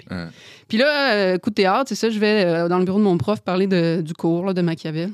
[0.69, 3.05] Puis, là, euh, coup de théâtre, c'est ça, je vais euh, dans le bureau de
[3.05, 5.11] mon prof parler de, du cours de Machiavel.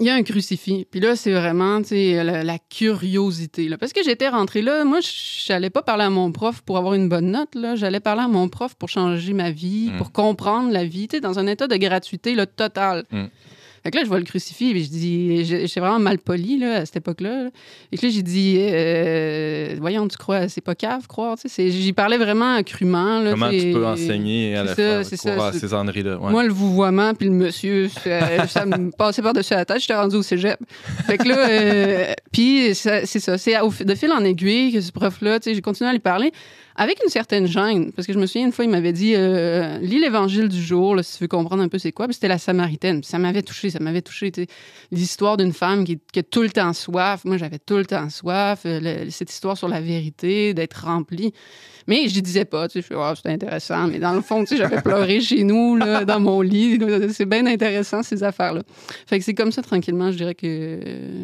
[0.00, 0.86] il y a un crucifix.
[0.90, 3.68] Puis là, c'est vraiment la, la curiosité.
[3.68, 3.76] Là.
[3.78, 6.94] Parce que j'étais rentrée là, moi, je n'allais pas parler à mon prof pour avoir
[6.94, 7.54] une bonne note.
[7.54, 7.76] Là.
[7.76, 9.98] J'allais parler à mon prof pour changer ma vie, Mm.
[9.98, 13.04] pour comprendre la vie, dans un état de gratuité là, totale.
[13.10, 13.24] Mm.
[13.84, 16.58] Fait que là, je vois le crucifix et je dis, j'ai- j'étais vraiment mal poli
[16.58, 17.44] là, à cette époque-là.
[17.44, 17.50] là.
[17.90, 21.36] Et que là, j'ai dit, euh, voyons, tu crois, c'est pas cave, croire.
[21.38, 23.20] tu sais, J'y parlais vraiment crûment.
[23.20, 25.02] Là, Comment tu peux enseigner à la ça,
[25.34, 26.18] fois à ces âneries-là?
[26.18, 26.30] Ouais.
[26.30, 29.80] moi, le vouvoiement puis le monsieur, ça, ça me passait par-dessus la tête.
[29.80, 30.58] J'étais rendu au cégep.
[31.06, 33.36] Fait que là, euh, puis c'est ça.
[33.38, 33.54] C'est
[33.84, 36.32] de fil en aiguille que ce prof-là, tu sais, j'ai continué à lui parler
[36.76, 37.92] avec une certaine gêne.
[37.92, 40.94] Parce que je me souviens, une fois, il m'avait dit euh, lis l'évangile du jour,
[40.96, 42.06] là, si tu veux comprendre un peu c'est quoi.
[42.06, 43.00] Puis c'était la Samaritaine.
[43.00, 44.32] Puis ça m'avait touché, ça m'avait touché.
[44.90, 47.24] L'histoire d'une femme qui, qui a tout le temps soif.
[47.24, 48.62] Moi, j'avais tout le temps soif.
[48.66, 51.32] Euh, le- cette histoire sur la vérité, d'être remplie.
[51.88, 53.88] Mais je disais pas, tu sais, je fais, Ah, c'est intéressant.
[53.88, 56.78] Mais dans le fond, tu sais, j'avais pleuré chez nous, là, dans mon lit.
[57.12, 58.62] C'est bien intéressant, ces affaires-là.
[59.06, 60.78] Fait que c'est comme ça, tranquillement, je dirais que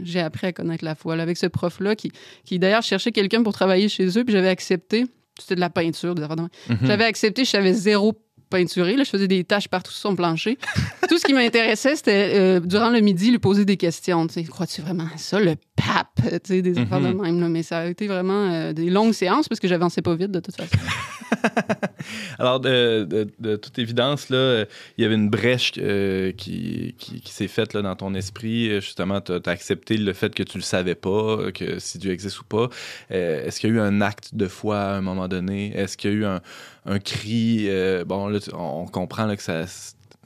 [0.05, 1.15] j'ai appris à connaître la foi.
[1.17, 2.11] là, avec ce prof-là, qui,
[2.45, 5.07] qui d'ailleurs cherchait quelqu'un pour travailler chez eux, puis j'avais accepté.
[5.39, 6.51] C'était de la peinture, des affaires de même.
[6.69, 6.87] Mhm.
[6.87, 8.15] J'avais accepté, je savais zéro
[8.51, 8.97] peinturé.
[8.97, 10.59] Là, je faisais des tâches partout sur son plancher.
[11.09, 14.27] Tout ce qui m'intéressait, c'était euh, durant le midi, lui poser des questions.
[14.51, 15.55] Crois-tu vraiment à ça, le
[15.87, 16.21] pape?
[16.45, 17.23] Tu sais, des affaires de Mhm.
[17.23, 17.41] même.
[17.41, 17.49] Là.
[17.49, 20.41] Mais ça a été vraiment euh, des longues séances parce que j'avançais pas vite de
[20.41, 20.77] toute façon.
[22.39, 24.65] Alors, de, de- de toute évidence, là,
[24.97, 28.71] il y avait une brèche euh, qui, qui, qui s'est faite là, dans ton esprit.
[28.71, 32.13] Euh, Justement, tu as, accepté le fait que tu le savais pas, que si Dieu
[32.13, 32.69] existe ou pas.
[33.11, 35.73] Euh, Est-ce qu'il y a eu un acte de foi à un moment donné?
[35.77, 36.41] Est-ce qu'il y a eu un,
[36.87, 37.69] un cri?
[38.07, 39.65] bon, là, on comprend là, que ça,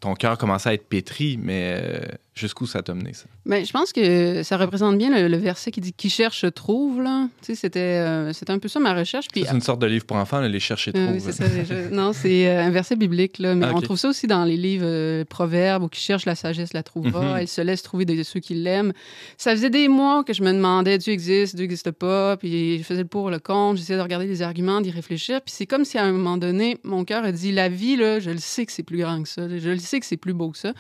[0.01, 2.01] ton cœur commençait à être pétri, mais
[2.35, 3.25] jusqu'où ça t'a mené, ça?
[3.45, 7.03] Ben, je pense que ça représente bien le, le verset qui dit Qui cherche trouve.
[7.03, 7.29] Là.
[7.41, 9.27] Tu sais, C'était euh, c'était un peu ça ma recherche.
[9.33, 11.15] Puis, C'est une sorte de livre pour enfants, là, les chercher Euh, trop.
[11.15, 11.45] oui, c'est ça.
[11.49, 14.45] je- Non, c'est euh, un verset biblique, là, mais Ah, on trouve ça aussi dans
[14.45, 17.39] les livres euh, Proverbes, où qui cherche la sagesse la trouvera, Mhm.
[17.41, 18.93] elle se laisse trouver de ceux qui l'aiment.
[19.37, 22.83] Ça faisait des mois que je me demandais Dieu existe, Dieu n'existe pas, puis je
[22.83, 25.85] faisais le pour, le contre, j'essayais de regarder les arguments, d'y réfléchir, puis c'est comme
[25.85, 28.65] si à un moment donné, mon cœur a dit la vie, là, je le sais
[28.65, 30.73] que c'est plus grand que ça, je le sais que c'est plus beau que ça.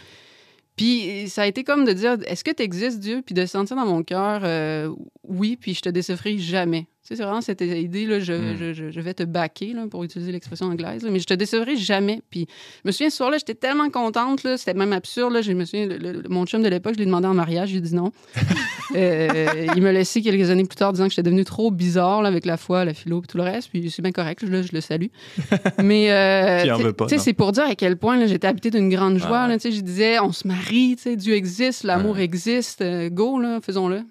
[0.76, 3.22] Puis ça a été comme de dire est-ce que tu existes, Dieu?
[3.24, 4.92] Puis de sentir dans mon cœur euh,
[5.24, 6.86] oui, puis je te décevrai jamais.
[7.04, 8.56] C'est vraiment cette idée, là, je, Mm.
[8.58, 11.34] je, je- je vais te baquer, là, pour utiliser l'expression anglaise, là, mais je te
[11.34, 12.22] décevrai jamais.
[12.30, 12.46] Puis
[12.84, 15.32] je me souviens, ce soir-là, j'étais tellement contente, là, c'était même absurde.
[15.32, 17.34] Là, je me souviens, le- le- mon chum de l'époque, je lui ai demandé en
[17.34, 18.12] mariage, j'ai dit non.
[18.94, 22.28] Euh, il me laissé quelques années plus tard disant que j'étais devenue trop bizarre là,
[22.28, 23.70] avec la foi, la philo et tout le reste.
[23.70, 25.06] Puis c'est bien correct, là, je le salue.
[25.82, 26.62] Mais euh,
[27.08, 29.46] tu sais- c'est pour dire à quel point là, j'étais habitée d'une grande joie.
[29.48, 33.08] Ah tu sais, je disais, on se marie, tu sais, Dieu existe, l'amour existe, euh,
[33.08, 34.02] go, là, faisons-le.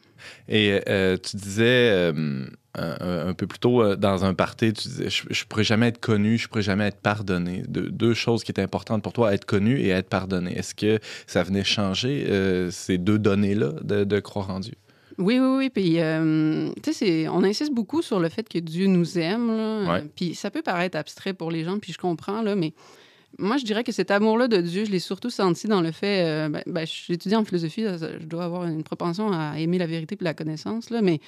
[0.50, 2.12] Et euh, tu disais
[2.78, 5.89] euh, un, peu plus tôt euh, dans un party, tu disais je, je pourrais jamais
[5.89, 7.63] être connu, je pourrais jamais être pardonné.
[7.67, 10.57] Deux, deux choses qui étaient importantes pour toi, être connu et être pardonné.
[10.57, 14.76] Est-ce que ça venait changer euh, ces deux données-là de, de croire en Dieu?
[15.17, 15.69] Oui, oui, oui.
[15.69, 15.97] Puis,
[16.82, 19.55] tu sais, on insiste beaucoup sur le fait que Dieu nous aime.
[19.55, 19.91] Là.
[19.91, 20.03] Ouais.
[20.15, 22.74] Puis, ça peut paraître abstrait pour les gens, puis je comprends, là, mais
[23.40, 26.26] moi, je dirais que cet amour-là de Dieu, je l'ai surtout senti dans le fait.
[26.26, 30.16] euh, ben, ben, j'étudie en philosophie, je dois avoir une propension à aimer la vérité
[30.16, 31.20] puis la connaissance, là, mais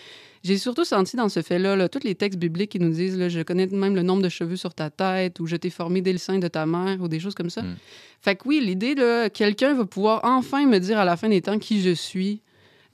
[0.43, 3.29] j'ai surtout senti dans ce fait-là, là, tous les textes bibliques qui nous disent là,
[3.29, 6.11] Je connais même le nombre de cheveux sur ta tête, ou je t'ai formé dès
[6.11, 7.61] le sein de ta mère, ou des choses comme ça.
[7.61, 7.75] Mm.
[8.21, 11.41] Fait que oui, l'idée, là, quelqu'un va pouvoir enfin me dire à la fin des
[11.41, 12.41] temps qui je suis.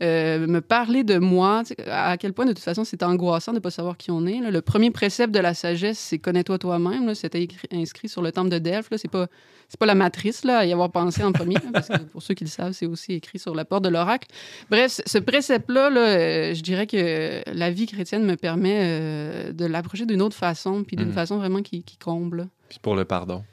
[0.02, 3.62] Euh, me parler de moi, à quel point de toute façon c'est angoissant de ne
[3.62, 4.40] pas savoir qui on est.
[4.40, 4.50] là.
[4.52, 7.14] Le premier précepte de la sagesse, c'est connais-toi toi-même.
[7.16, 8.90] C'était inscrit sur le temple de Delphes.
[8.98, 9.28] C'est pas
[9.68, 12.34] c'est pas la matrice là, à y avoir pensé en premier, parce que pour ceux
[12.34, 14.28] qui le savent, c'est aussi écrit sur la porte de l'oracle.
[14.72, 19.52] Bref, ce- ce précepte-là, là, euh, je dirais que la vie chrétienne me permet euh,
[19.54, 21.14] de l'approcher d'une autre façon, puis d'une Mhm.
[21.14, 22.48] façon vraiment qui, qui comble.
[22.68, 23.44] Puis pour le pardon.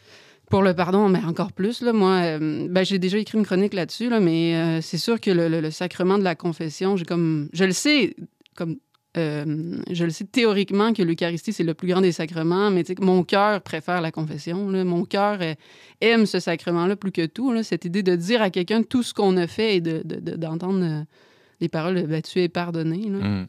[0.50, 3.74] Pour le pardon, mais encore plus, là, moi, euh, ben, j'ai déjà écrit une chronique
[3.74, 7.64] là-dessus, là, mais euh, c'est sûr que le, sacrement de la confession, j'ai comme, je
[7.64, 8.14] le sais,
[8.54, 8.76] comme,
[9.16, 13.24] euh, je le sais théoriquement que l'Eucharistie, c'est le plus grand des sacrements, mais mon
[13.24, 14.66] cœur préfère la confession.
[14.84, 15.40] Mon cœur
[16.00, 17.52] aime ce sacrement-là plus que tout.
[17.64, 20.36] cette idée de dire à quelqu'un tout ce qu'on a fait et de- de- de-
[20.36, 21.06] d'entendre
[21.60, 23.08] les paroles ben, tu es pardonné.
[23.08, 23.18] là.
[23.18, 23.46] Mm.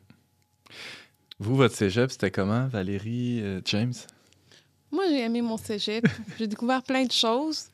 [1.40, 3.94] Vous, votre cégep, c'était comment, Valérie, James?
[4.92, 6.06] Moi, j'ai aimé mon cégep.
[6.40, 7.66] j'ai découvert plein de choses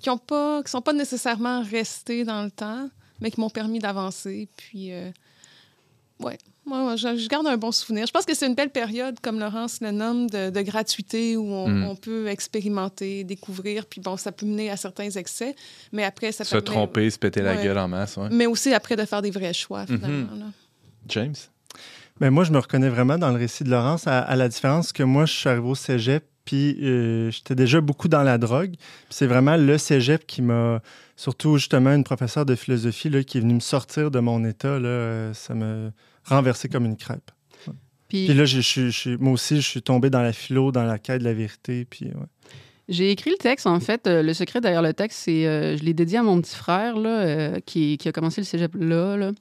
[0.00, 2.88] qui ont pas, qui sont pas nécessairement restées dans le temps,
[3.20, 4.48] mais qui m'ont permis d'avancer.
[4.56, 5.10] Puis, euh,
[6.20, 8.06] ouais, moi, je, je garde un bon souvenir.
[8.06, 11.46] Je pense que c'est une belle période, comme Laurence le nomme, de, de gratuité où
[11.50, 11.84] on, Mm.
[11.84, 13.86] on peut expérimenter, découvrir.
[13.86, 15.56] Puis bon, ça peut mener à certains excès,
[15.92, 17.64] mais après, ça Se permet- tromper, se péter la Ouais.
[17.64, 18.28] gueule en masse, ouais.
[18.30, 20.36] Mais aussi après de faire des vrais choix, finalement.
[20.36, 20.46] là.
[21.08, 21.34] James?
[22.20, 24.92] Mais moi, je me reconnais vraiment dans le récit de Laurence, à, à la différence
[24.92, 28.74] que moi, je suis arrivé au cégep, puis euh, j'étais déjà beaucoup dans la drogue.
[29.10, 30.80] C'est vraiment le cégep qui m'a,
[31.14, 34.78] surtout justement une professeure de philosophie là, qui est venue me sortir de mon état.
[34.78, 35.90] Là, euh, ça m'a
[36.24, 37.30] renversé comme une crêpe.
[38.08, 40.84] Puis, Puis là, je, je- je- moi aussi, je suis tombé dans la philo, dans
[40.84, 41.84] la quête de la vérité.
[41.84, 42.26] Puis, ouais.
[42.88, 44.06] J'ai écrit le texte, en fait.
[44.06, 46.96] euh, le secret derrière le texte, c'est euh, je l'ai dédié à mon petit frère
[46.96, 49.18] là, euh, qui, qui a commencé le cégep là.
[49.18, 49.32] là.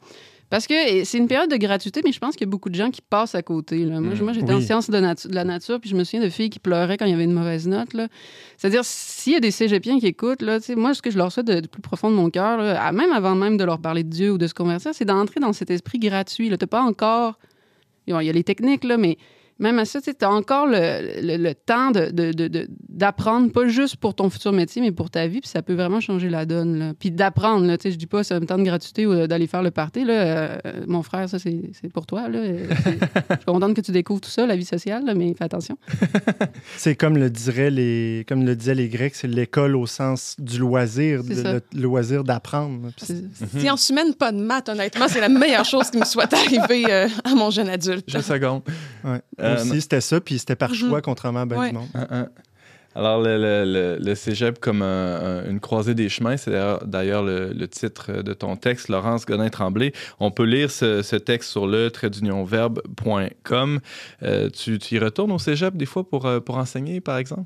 [0.50, 2.76] Parce que c'est une période de gratuité, mais je pense qu'il y a beaucoup de
[2.76, 3.84] gens qui passent à côté.
[3.84, 4.00] là.
[4.00, 4.24] Moi, Mm.
[4.24, 6.50] moi, j'étais en sciences de, natu- de la nature, puis je me souviens de filles
[6.50, 7.89] qui pleuraient quand il y avait une mauvaise note.
[8.58, 11.48] C'est-à-dire, s'il y a des cégepiens qui écoutent, là, moi, ce que je leur souhaite
[11.48, 12.60] de, de plus profond de mon cœur,
[12.93, 15.52] même avant même de leur parler de Dieu ou de se convertir, c'est d'entrer dans
[15.52, 16.45] cet esprit gratuit.
[16.48, 17.38] Tu n'as pas encore...
[18.08, 19.18] Il y a les techniques, là, mais
[19.60, 23.51] même à ça, tu as encore le, le- le temps de- de- de- de- d'apprendre,
[23.51, 26.30] pas juste pour ton futur métier, mais pour ta vie, puis ça peut vraiment changer
[26.30, 26.80] la donne.
[26.80, 26.93] Là.
[26.97, 29.47] Puis d'apprendre, là, tu sais, je dis pas c'est un temps de gratuité ou d'aller
[29.47, 30.03] faire le party.
[30.05, 32.28] Là, euh, mon frère, ça, c'est c'est pour toi.
[32.30, 32.39] Là.
[32.39, 32.66] Euh,
[33.30, 35.78] Je suis contente que tu découvres tout ça, la vie sociale, là, mais fais attention.
[36.78, 40.60] C'est comme le diraient les, comme le disaient les Grecs, c'est l'école au sens du
[40.60, 42.89] loisir, le loisir d'apprendre.
[42.97, 43.24] C'est-
[43.60, 47.08] Sciences humaines, pas de maths, honnêtement, c'est la meilleure chose qui me soit arrivée euh,
[47.24, 48.05] à mon jeune adulte.
[48.08, 48.62] Je seconde.
[49.03, 49.22] Ouais.
[49.41, 50.76] Euh, aussi, c'était ça, puis c'était par Mhm.
[50.76, 51.70] choix, contrairement à ben Ouais.
[51.70, 51.88] du monde.
[51.93, 52.28] Un, un.
[52.98, 56.52] Alors, le, le, le, le cégep comme un- un- une croisée des chemins, c'est
[56.86, 59.91] d'ailleurs- le, le titre de ton texte, Laurence Godin-Tremblay.
[60.20, 63.80] On peut lire ce, ce texte sur le traitdunionverbe.com.
[64.24, 67.43] Euh, tu, tu y retournes au cégep des fois pour, euh, pour enseigner, par exemple?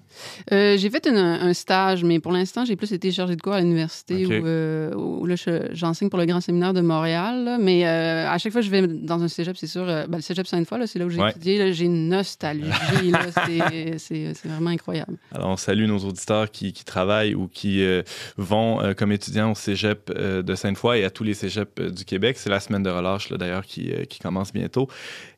[0.52, 3.54] Euh, j'ai fait une- un stage, mais pour l'instant, j'ai plus été chargée de cours
[3.54, 7.44] à l'université où, euh, où là, je- j'enseigne pour le Grand Séminaire de Montréal.
[7.44, 7.58] là.
[7.60, 10.48] Mais à chaque fois que je vais dans un cégep, c'est sûr, ben, le cégep
[10.48, 11.32] Sainte-Foy, c'est là où j'ai Ouais.
[11.32, 11.74] étudié.
[11.74, 12.64] J'ai une nostalgie.
[13.98, 15.18] c'est vraiment incroyable.
[15.34, 18.02] Alors, on salue nos auditeurs qui, qui travaillent ou qui euh,
[18.38, 21.90] vont euh, comme étudiants au cégep euh, de Sainte-Foy et à tous les cégeps euh,
[21.90, 22.38] du Québec.
[22.40, 24.88] C'est la semaine de relâche, là, d'ailleurs, qui, euh, qui commence bientôt.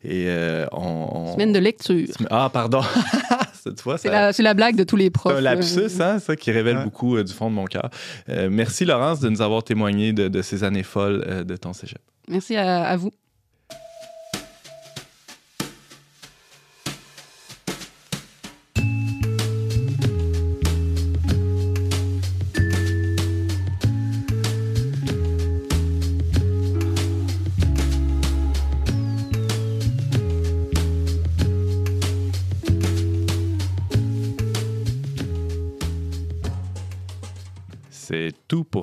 [0.04, 2.08] Et euh, on, on- Semaine de lecture.
[2.30, 2.82] Ah, pardon.
[3.64, 5.38] tu vois, C'est ça- la, c'est la blague de tous les C'est profs.
[5.38, 6.84] un lapsus, hein, ça, qui révèle Ouais.
[6.84, 7.90] beaucoup euh, du fond de mon cœur.
[8.30, 11.72] Euh, merci, Laurence, de nous avoir témoigné de, de ces années folles euh, de ton
[11.74, 12.00] cégep.
[12.28, 13.12] Merci à, à vous.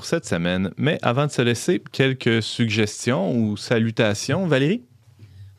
[0.05, 0.73] Cette semaine.
[0.77, 4.47] Mais avant de se laisser, quelques suggestions ou salutations.
[4.47, 4.83] Valérie?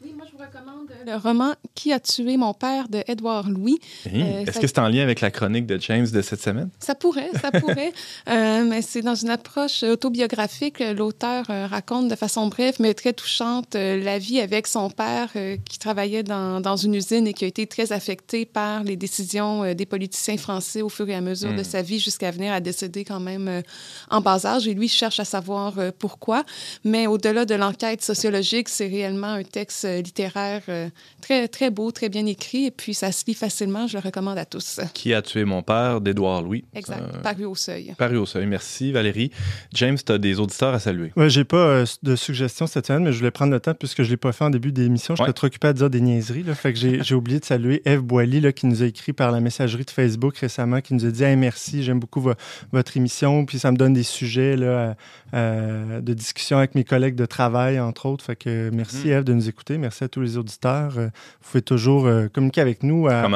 [0.04, 3.80] Oui, moi, je vous recommande le roman Qui a tué mon père de Édouard Louis.
[4.06, 6.42] Hein, Euh, Est-ce ça- que c'est en lien avec la chronique de James de cette
[6.42, 6.70] semaine?
[6.80, 7.92] Ça pourrait, ça pourrait.
[8.30, 10.80] Euh, mais c'est dans une approche autobiographique.
[10.80, 15.30] L'auteur euh, raconte de façon brève, mais très touchante, la vie avec son père
[15.66, 19.74] qui travaillait dans, dans une usine et qui a été très affecté par les décisions
[19.74, 23.04] des politiciens français au fur et à mesure de sa vie jusqu'à venir à décéder
[23.04, 23.62] quand même
[24.10, 24.68] en bas âge.
[24.68, 26.44] Et lui cherche à savoir pourquoi.
[26.84, 30.90] Mais au-delà de l'enquête sociologique, c'est réellement un texte littéraire euh,
[31.22, 32.66] très, très beau, très bien écrit.
[32.66, 33.88] Et puis, ça se lit facilement.
[33.88, 34.80] Je le recommande à tous.
[34.94, 36.64] Qui a tué mon père d'Édouard Louis?
[36.74, 37.02] Exact.
[37.02, 37.94] Euh, Paru au seuil.
[37.98, 38.46] paru au seuil.
[38.48, 39.32] Merci, Valérie.
[39.74, 41.12] James, tu as des auditeurs à saluer.
[41.16, 44.04] Ouais, j'ai pas euh, de suggestions cette semaine, mais je voulais prendre le temps puisque
[44.04, 45.16] je l'ai pas fait en début d'émission.
[45.16, 45.28] Je Ouais.
[45.28, 46.44] suis trop occupé à dire des niaiseries.
[46.44, 49.32] Là, fait que j'ai oublié de saluer Eve Boily là, qui nous a écrit par
[49.32, 52.34] la messagerie de Facebook récemment, qui nous a dit Hey, merci, j'aime beaucoup vo-
[52.72, 54.96] votre émission, puis ça me donne des sujets là,
[55.34, 58.26] euh, de discussion avec mes collègues de travail, entre autres.
[58.26, 59.12] Fait que merci Mhm.
[59.14, 59.78] Eve de nous écouter.
[59.78, 60.81] Merci à tous les auditeurs.
[60.98, 61.06] Euh,
[61.42, 63.28] vous pouvez toujours euh, communiquer avec nous à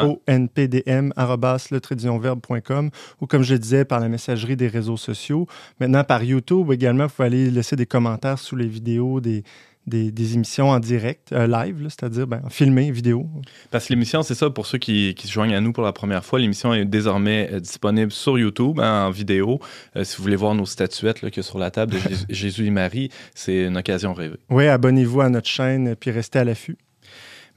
[1.86, 2.90] onpdm.com
[3.22, 5.48] ou comme je le disais, par la messagerie des réseaux sociaux.
[5.80, 9.44] Maintenant, par YouTube également, vous pouvez aller laisser des commentaires sous les vidéos des,
[9.88, 13.28] des, des émissions en direct, euh, live, c'est-à-dire ben, filmé, vidéo.
[13.72, 15.94] Parce que l'émission, c'est ça, pour ceux qui, qui se joignent à nous pour la
[15.94, 19.60] première fois, l'émission est désormais euh, disponible sur YouTube hein, en vidéo.
[19.96, 22.72] Euh, si vous voulez voir nos statuettes là, que sur la table de Jésus- et
[22.72, 24.38] Marie, c'est une occasion rêvée.
[24.50, 26.78] Oui, abonnez-vous à notre chaîne puis restez à l'affût.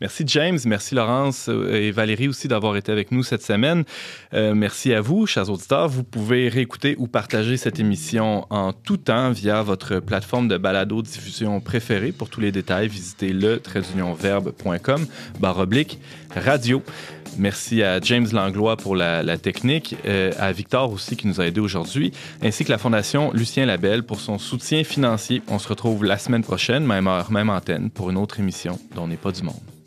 [0.01, 3.85] Merci James, merci Laurence euh, et Valérie aussi d'avoir été avec nous cette semaine.
[4.33, 5.89] Euh, merci à vous, chers auditeurs.
[5.89, 11.61] Vous pouvez réécouter ou partager cette émission en tout temps via votre plateforme de balado-diffusion
[11.61, 12.13] préférée.
[12.13, 15.07] Pour tous les détails, visitez le traitdunionverbe.com
[15.41, 15.99] barre oblique
[16.35, 16.81] radio.
[17.37, 21.47] Merci à James Langlois pour la, la technique, euh, à Victor aussi qui nous a
[21.47, 25.43] aidés aujourd'hui, ainsi que la Fondation Lucien Labelle pour son soutien financier.
[25.49, 29.09] On se retrouve la semaine prochaine, même heure, même antenne, pour une autre émission dont
[29.09, 29.78] n'est pas du monde.